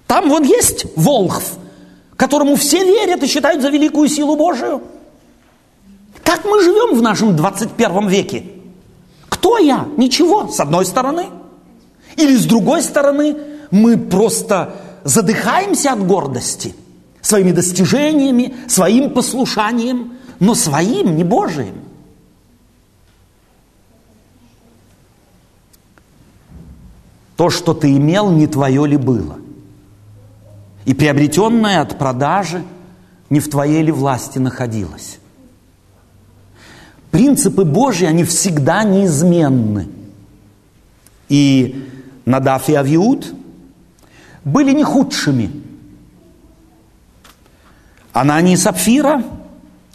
Там 0.06 0.30
вон 0.30 0.44
есть 0.44 0.86
Волхв, 0.96 1.58
которому 2.16 2.56
все 2.56 2.82
верят 2.82 3.22
и 3.22 3.26
считают 3.26 3.60
за 3.60 3.68
великую 3.68 4.08
силу 4.08 4.34
Божию. 4.34 4.80
Как 6.24 6.46
мы 6.46 6.62
живем 6.62 6.96
в 6.96 7.02
нашем 7.02 7.36
21 7.36 8.08
веке? 8.08 8.46
Кто 9.28 9.58
я? 9.58 9.86
Ничего, 9.98 10.48
с 10.48 10.58
одной 10.58 10.86
стороны. 10.86 11.26
Или 12.16 12.34
с 12.34 12.46
другой 12.46 12.82
стороны, 12.82 13.36
мы 13.70 13.98
просто 13.98 14.74
задыхаемся 15.04 15.92
от 15.92 16.06
гордости 16.06 16.74
своими 17.28 17.52
достижениями, 17.52 18.54
своим 18.68 19.10
послушанием, 19.10 20.12
но 20.40 20.54
своим, 20.54 21.16
не 21.16 21.24
Божиим. 21.24 21.74
То, 27.36 27.50
что 27.50 27.74
ты 27.74 27.96
имел, 27.96 28.30
не 28.30 28.46
твое 28.46 28.86
ли 28.86 28.96
было– 28.96 29.38
и 30.88 30.94
приобретенное 30.94 31.82
от 31.82 31.98
продажи 31.98 32.64
не 33.28 33.40
в 33.40 33.50
твоей 33.50 33.82
ли 33.82 33.92
власти 33.92 34.38
находилось. 34.38 35.18
Принципы 37.10 37.64
Божьи, 37.66 38.06
они 38.06 38.24
всегда 38.24 38.84
неизменны. 38.84 39.86
И 41.28 41.86
Надав 42.24 42.70
и 42.70 42.74
Авиуд 42.74 43.34
были 44.44 44.72
не 44.72 44.82
худшими. 44.82 45.50
Анани 48.20 48.54
и 48.54 48.56
Сапфира 48.56 49.22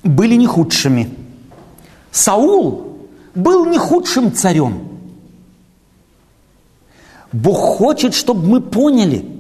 были 0.03 0.36
не 0.36 0.47
худшими. 0.47 1.09
Саул 2.11 2.97
был 3.36 3.65
не 3.65 3.78
худшим 3.78 4.34
царем. 4.34 4.88
Бог 7.32 7.57
хочет, 7.57 8.13
чтобы 8.13 8.47
мы 8.47 8.61
поняли– 8.61 9.26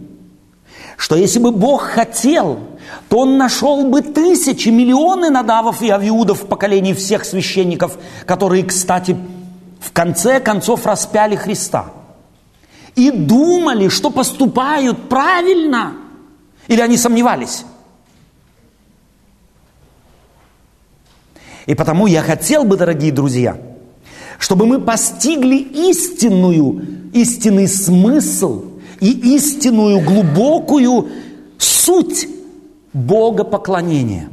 что 1.03 1.15
если 1.15 1.39
бы 1.39 1.51
Бог 1.51 1.81
хотел, 1.81 2.59
то 3.09 3.19
Он 3.19 3.37
нашел 3.37 3.89
бы 3.89 4.01
тысячи, 4.01 4.69
миллионы 4.69 5.29
надавов 5.29 5.81
и 5.81 5.89
авиудов 5.89 6.43
в 6.43 6.47
поколении 6.47 6.93
всех 6.93 7.25
священников, 7.25 7.97
которые, 8.25 8.63
кстати, 8.63 9.17
в 9.81 9.91
конце 9.91 10.39
концов 10.39 10.85
распяли 10.85 11.35
Христа. 11.35 11.87
И 12.95 13.11
думали, 13.11 13.89
что 13.89 14.11
поступают 14.11 15.09
правильно. 15.09 15.93
Или 16.67 16.79
они 16.79 16.95
сомневались? 16.95 17.65
И 21.65 21.75
потому 21.75 22.07
я 22.07 22.21
хотел 22.21 22.63
бы, 22.63 22.77
дорогие 22.77 23.11
друзья, 23.11 23.57
чтобы 24.39 24.65
мы 24.65 24.79
постигли 24.79 25.55
истинную, 25.57 27.09
истинный 27.13 27.67
смысл– 27.67 28.65
и 29.03 29.35
истинную 29.35 29.99
глубокую 29.99 31.09
суть 31.57 32.29
богопоклонения. 32.93 34.29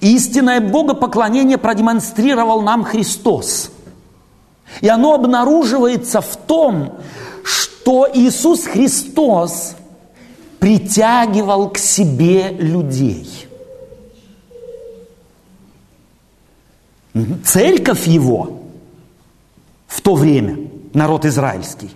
Истинное 0.00 0.60
богопоклонение 0.60 1.56
продемонстрировал 1.56 2.62
нам 2.62 2.82
Христос. 2.82 3.70
И 4.80 4.88
оно 4.88 5.14
обнаруживается 5.14 6.20
в 6.20 6.36
том, 6.36 6.98
что 7.44 8.08
Иисус 8.12 8.64
Христос 8.64 9.76
притягивал 10.58 11.70
к 11.70 11.78
себе 11.78 12.50
людей. 12.50 13.47
Церковь 17.44 18.06
его 18.06 18.60
в 19.86 20.00
то 20.00 20.14
время, 20.14 20.58
народ 20.92 21.24
израильский, 21.24 21.90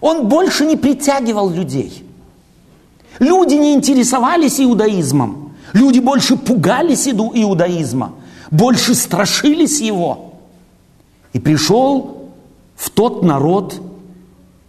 он 0.00 0.28
больше 0.28 0.64
не 0.64 0.76
притягивал 0.76 1.50
людей. 1.50 2.04
Люди 3.18 3.54
не 3.54 3.74
интересовались 3.74 4.60
иудаизмом. 4.60 5.52
Люди 5.72 5.98
больше 5.98 6.36
пугались 6.36 7.08
иудаизма, 7.08 8.14
больше 8.50 8.94
страшились 8.94 9.80
его. 9.80 10.34
И 11.32 11.38
пришел 11.38 12.30
в 12.74 12.90
тот 12.90 13.22
народ, 13.22 13.80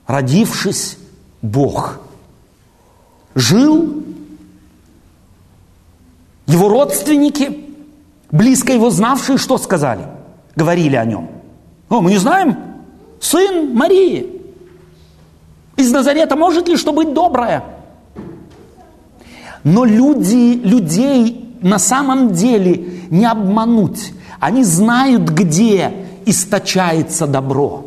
родившись 0.07 0.97
Бог. 1.41 2.01
Жил 3.35 4.03
его 6.47 6.67
родственники, 6.67 7.58
близко 8.31 8.73
его 8.73 8.89
знавшие, 8.89 9.37
что 9.37 9.57
сказали? 9.57 10.03
Говорили 10.55 10.95
о 10.95 11.05
нем. 11.05 11.29
О, 11.89 12.01
мы 12.01 12.11
не 12.11 12.17
знаем. 12.17 12.57
Сын 13.19 13.73
Марии. 13.75 14.41
Из 15.75 15.91
Назарета 15.91 16.35
может 16.35 16.67
ли 16.67 16.77
что 16.77 16.91
быть 16.91 17.13
доброе? 17.13 17.63
Но 19.63 19.85
люди, 19.85 20.59
людей 20.63 21.57
на 21.61 21.79
самом 21.79 22.33
деле 22.33 22.85
не 23.09 23.25
обмануть. 23.25 24.13
Они 24.39 24.63
знают, 24.63 25.29
где 25.29 25.91
источается 26.25 27.27
добро. 27.27 27.85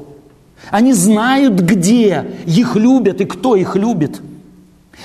Они 0.71 0.93
знают, 0.93 1.61
где 1.61 2.27
их 2.47 2.77
любят 2.77 3.21
и 3.21 3.25
кто 3.25 3.57
их 3.57 3.77
любит. 3.77 4.21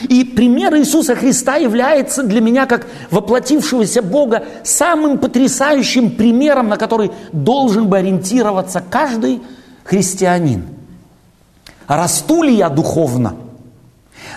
И 0.03 0.23
пример 0.23 0.75
Иисуса 0.75 1.15
Христа 1.15 1.55
является 1.55 2.23
для 2.23 2.39
меня, 2.39 2.65
как 2.65 2.87
воплотившегося 3.09 4.01
Бога, 4.01 4.43
самым 4.63 5.17
потрясающим 5.17 6.11
примером, 6.11 6.67
на 6.69 6.77
который 6.77 7.11
должен 7.31 7.87
бы 7.87 7.97
ориентироваться 7.97 8.83
каждый 8.87 9.41
христианин. 9.83 10.67
Расту 11.87 12.43
ли 12.43 12.55
я 12.55 12.69
духовно? 12.69 13.35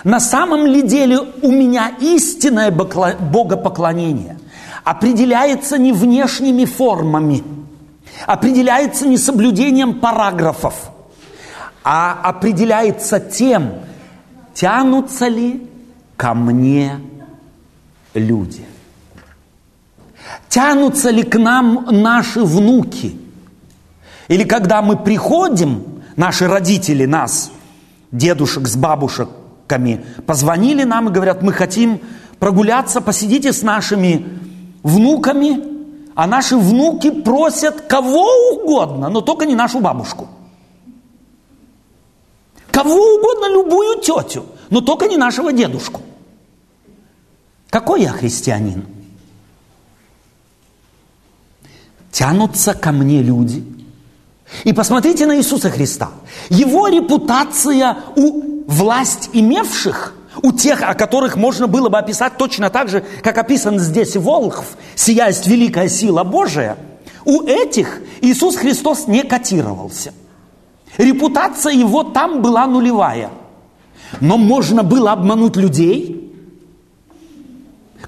На 0.03 0.19
самом 0.19 0.65
ли 0.65 0.81
деле 0.81 1.19
у 1.19 1.51
меня 1.51 1.91
истинное 1.99 2.71
богопоклонение 2.71 4.37
определяется 4.83 5.77
не 5.77 5.91
внешними 5.91 6.65
формами, 6.65 7.43
определяется 8.25 9.07
не 9.07 9.17
соблюдением 9.17 9.99
параграфов, 9.99 10.91
а 11.83 12.19
определяется 12.23 13.19
тем, 13.19 13.73
тянутся 14.53 15.27
ли 15.27 15.67
ко 16.17 16.33
мне 16.33 16.99
люди. 18.13 18.65
Тянутся 20.49 21.09
ли 21.09 21.23
к 21.23 21.37
нам 21.37 21.87
наши 21.91 22.41
внуки? 22.41 23.17
Или 24.27 24.43
когда 24.43 24.81
мы 24.81 24.97
приходим, 24.97 25.83
наши 26.15 26.47
родители 26.47 27.05
нас, 27.05 27.51
дедушек 28.11 28.67
с 28.67 28.75
бабушками, 28.75 30.05
позвонили 30.25 30.83
нам 30.83 31.09
и 31.09 31.11
говорят, 31.11 31.41
мы 31.41 31.53
хотим 31.53 32.01
прогуляться, 32.39 33.01
посидите 33.01 33.51
с 33.51 33.61
нашими 33.61 34.25
внуками, 34.83 35.59
а 36.15 36.27
наши 36.27 36.57
внуки 36.57 37.09
просят 37.09 37.81
кого 37.81 38.27
угодно, 38.53 39.09
но 39.09 39.21
только 39.21 39.45
не 39.45 39.55
нашу 39.55 39.79
бабушку– 39.79 40.27
Кого 42.81 42.95
угодно, 42.95 43.45
любую 43.47 43.99
тетю, 43.99 44.43
но 44.71 44.81
только 44.81 45.07
не 45.07 45.15
нашего 45.15 45.53
дедушку. 45.53 46.01
Какой 47.69 48.01
я 48.01 48.09
христианин? 48.09 48.87
Тянутся 52.11 52.73
ко 52.73 52.91
мне 52.91 53.21
люди. 53.21 53.63
И 54.63 54.73
посмотрите 54.73 55.27
на 55.27 55.37
Иисуса 55.37 55.69
Христа. 55.69 56.09
Его 56.49 56.87
репутация 56.87 57.97
у 58.15 58.63
власть 58.65 59.29
имевших, 59.31 60.15
у 60.41 60.51
тех, 60.51 60.81
о 60.81 60.95
которых 60.95 61.35
можно 61.35 61.67
было 61.67 61.89
бы 61.89 61.99
описать 61.99 62.37
точно 62.37 62.71
так 62.71 62.89
же, 62.89 63.05
как 63.21 63.37
описан 63.37 63.77
здесь 63.77 64.15
Волхв, 64.15 64.65
сияет 64.95 65.45
великая 65.45 65.87
сила 65.87 66.23
Божия, 66.23 66.77
у 67.25 67.43
этих 67.43 68.01
Иисус 68.21 68.55
Христос 68.55 69.05
не 69.05 69.21
котировался. 69.21 70.13
Репутация 70.97 71.73
его 71.73 72.03
там 72.03 72.41
была 72.41 72.67
нулевая. 72.67 73.29
Но 74.19 74.37
можно 74.37 74.83
было 74.83 75.13
обмануть 75.13 75.55
людей, 75.55 76.33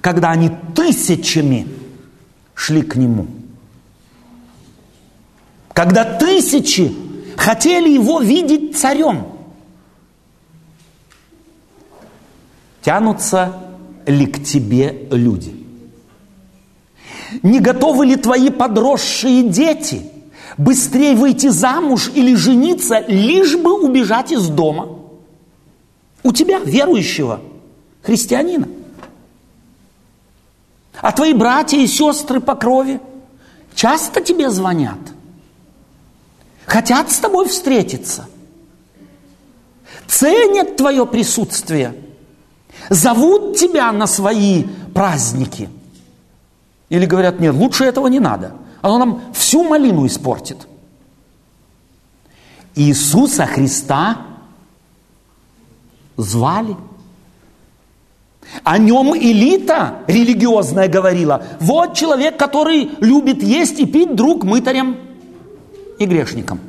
когда 0.01 0.31
они 0.31 0.51
тысячами 0.75 1.67
шли 2.53 2.81
к 2.81 2.95
нему. 2.97 3.27
Когда 5.73 6.03
тысячи 6.03 6.93
хотели 7.37 7.89
его 7.89 8.19
видеть 8.19 8.77
царем. 8.77 9.27
Тянутся 12.81 13.55
ли 14.05 14.25
к 14.25 14.43
тебе 14.43 15.07
люди? 15.09 15.55
Не 17.41 17.61
готовы 17.61 18.05
ли 18.05 18.17
твои 18.17 18.49
подросшие 18.49 19.43
дети– 19.43 20.01
быстрее 20.57 21.15
выйти 21.15 21.47
замуж 21.47 22.11
или 22.13 22.35
жениться, 22.35 22.99
лишь 23.07 23.55
бы 23.55 23.81
убежать 23.81 24.31
из 24.31 24.47
дома. 24.49 24.99
У 26.23 26.31
тебя, 26.31 26.59
верующего, 26.59 27.41
христианина. 28.01 28.67
А 31.01 31.11
твои 31.11 31.33
братья 31.33 31.77
и 31.77 31.87
сестры 31.87 32.39
по 32.39 32.55
крови 32.55 33.01
часто 33.75 34.21
тебе 34.21 34.49
звонят. 34.49 34.99
Хотят 36.65 37.11
с 37.11 37.17
тобой 37.17 37.49
встретиться. 37.49 38.27
Ценят 40.07 40.77
твое 40.77 41.05
присутствие. 41.05 41.95
Зовут 42.89 43.57
тебя 43.57 43.91
на 43.91 44.07
свои 44.07 44.63
праздники. 44.93 45.69
Или 46.89 47.05
говорят, 47.05 47.39
нет, 47.39 47.53
лучше 47.53 47.85
этого 47.85 48.07
не 48.07 48.19
надо– 48.19 48.53
оно 48.83 48.97
нам 48.97 49.21
всю 49.33 49.63
малину 49.63 50.05
испортит. 50.05 50.67
Иисуса 52.75 53.45
Христа 53.45 54.17
звали. 56.17 56.75
О 58.65 58.77
нем 58.77 59.15
элита 59.15 59.99
религиозная 60.05 60.89
говорила. 60.89 61.45
Вот 61.61 61.95
человек, 61.95 62.37
который 62.37 62.91
любит 62.99 63.41
есть 63.41 63.79
и 63.79 63.85
пить 63.85 64.15
друг 64.15 64.43
мытарям 64.43 64.97
и 65.97 66.05
грешникам. 66.05 66.59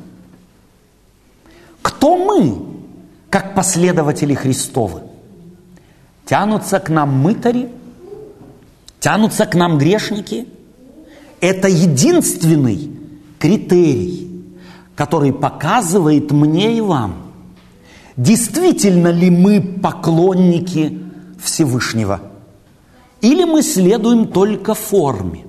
Кто 1.81 2.17
мы, 2.17 2.65
как 3.29 3.55
последователи 3.55 4.33
Христовы? 4.35 5.01
Тянутся 6.25 6.79
к 6.79 6.87
нам 6.87 7.09
мытари, 7.09 7.69
тянутся 9.01 9.45
к 9.45 9.53
нам 9.53 9.77
грешники– 9.77 10.47
это 11.45 11.67
единственный 11.67 12.91
критерий, 13.37 14.51
который 14.95 15.31
показывает 15.31 16.31
мне 16.31 16.77
и 16.77 16.81
вам, 16.81 17.31
действительно 18.17 19.09
ли 19.09 19.29
мы 19.29 19.61
поклонники 19.61 20.99
Всевышнего, 21.43 22.21
или 23.21 23.43
мы 23.43 23.61
следуем 23.61 24.27
только 24.27 24.73
форме. 24.73 25.45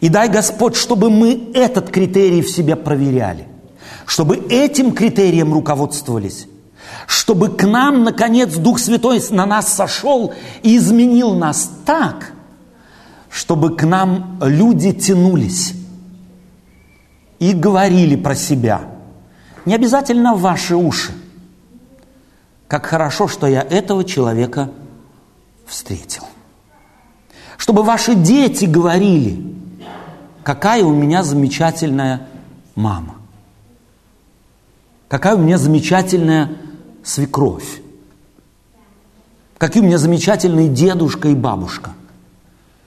И 0.00 0.08
дай 0.08 0.28
Господь, 0.28 0.74
чтобы 0.74 1.08
мы 1.08 1.50
этот 1.54 1.90
критерий 1.90 2.42
в 2.42 2.50
себе 2.50 2.74
проверяли, 2.74 3.46
чтобы 4.06 4.36
этим 4.48 4.92
критерием 4.92 5.52
руководствовались, 5.52 6.48
чтобы 7.06 7.50
к 7.50 7.62
нам, 7.64 8.02
наконец, 8.02 8.54
Дух 8.56 8.80
Святой 8.80 9.22
на 9.30 9.46
нас 9.46 9.72
сошел 9.72 10.34
и 10.64 10.76
изменил 10.76 11.34
нас 11.34 11.70
так– 11.84 12.32
чтобы 13.30 13.76
к 13.76 13.84
нам 13.84 14.38
люди 14.42 14.92
тянулись 14.92 15.74
и 17.38 17.52
говорили 17.52 18.16
про 18.16 18.34
себя. 18.34 18.82
Не 19.64 19.74
обязательно 19.74 20.34
ваши 20.34 20.74
уши. 20.74 21.12
Как 22.66 22.86
хорошо, 22.86 23.28
что 23.28 23.46
я 23.46 23.62
этого 23.62 24.04
человека 24.04 24.70
встретил. 25.66 26.24
Чтобы 27.56 27.82
ваши 27.82 28.14
дети 28.14 28.64
говорили, 28.64 29.54
какая 30.42 30.82
у 30.82 30.92
меня 30.92 31.22
замечательная 31.22 32.28
мама. 32.74 33.16
Какая 35.08 35.36
у 35.36 35.38
меня 35.38 35.58
замечательная 35.58 36.50
свекровь. 37.04 37.80
Какие 39.58 39.82
у 39.82 39.86
меня 39.86 39.98
замечательные 39.98 40.68
дедушка 40.68 41.28
и 41.28 41.34
бабушка. 41.34 41.90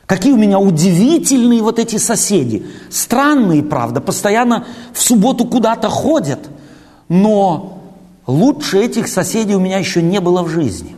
Какие 0.05 0.33
у 0.33 0.37
меня 0.37 0.59
удивительные 0.59 1.61
вот 1.61 1.79
эти 1.79 1.95
соседи. 1.97 2.65
Странные, 2.89 3.63
правда, 3.63 4.01
постоянно 4.01 4.67
в 4.93 5.01
субботу 5.01 5.45
куда-то 5.45 5.89
ходят. 5.89 6.49
Но 7.07 7.81
лучше 8.27 8.79
этих 8.79 9.07
соседей 9.07 9.55
у 9.55 9.59
меня 9.59 9.77
еще 9.77 10.01
не 10.01 10.19
было 10.19 10.43
в 10.43 10.49
жизни. 10.49 10.95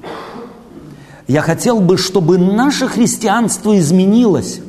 Я 1.27 1.41
хотел 1.41 1.79
бы, 1.81 1.97
чтобы 1.97 2.37
наше 2.37 2.87
христианство 2.87 3.77
изменилось 3.77 4.59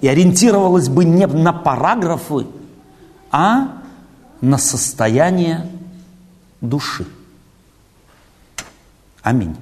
и 0.00 0.08
ориентировалось 0.08 0.88
бы 0.88 1.04
не 1.04 1.26
на 1.26 1.52
параграфы, 1.52 2.46
а 3.30 3.82
на 4.40 4.58
состояние 4.58 5.68
души. 6.60 7.06
Аминь. 9.22 9.56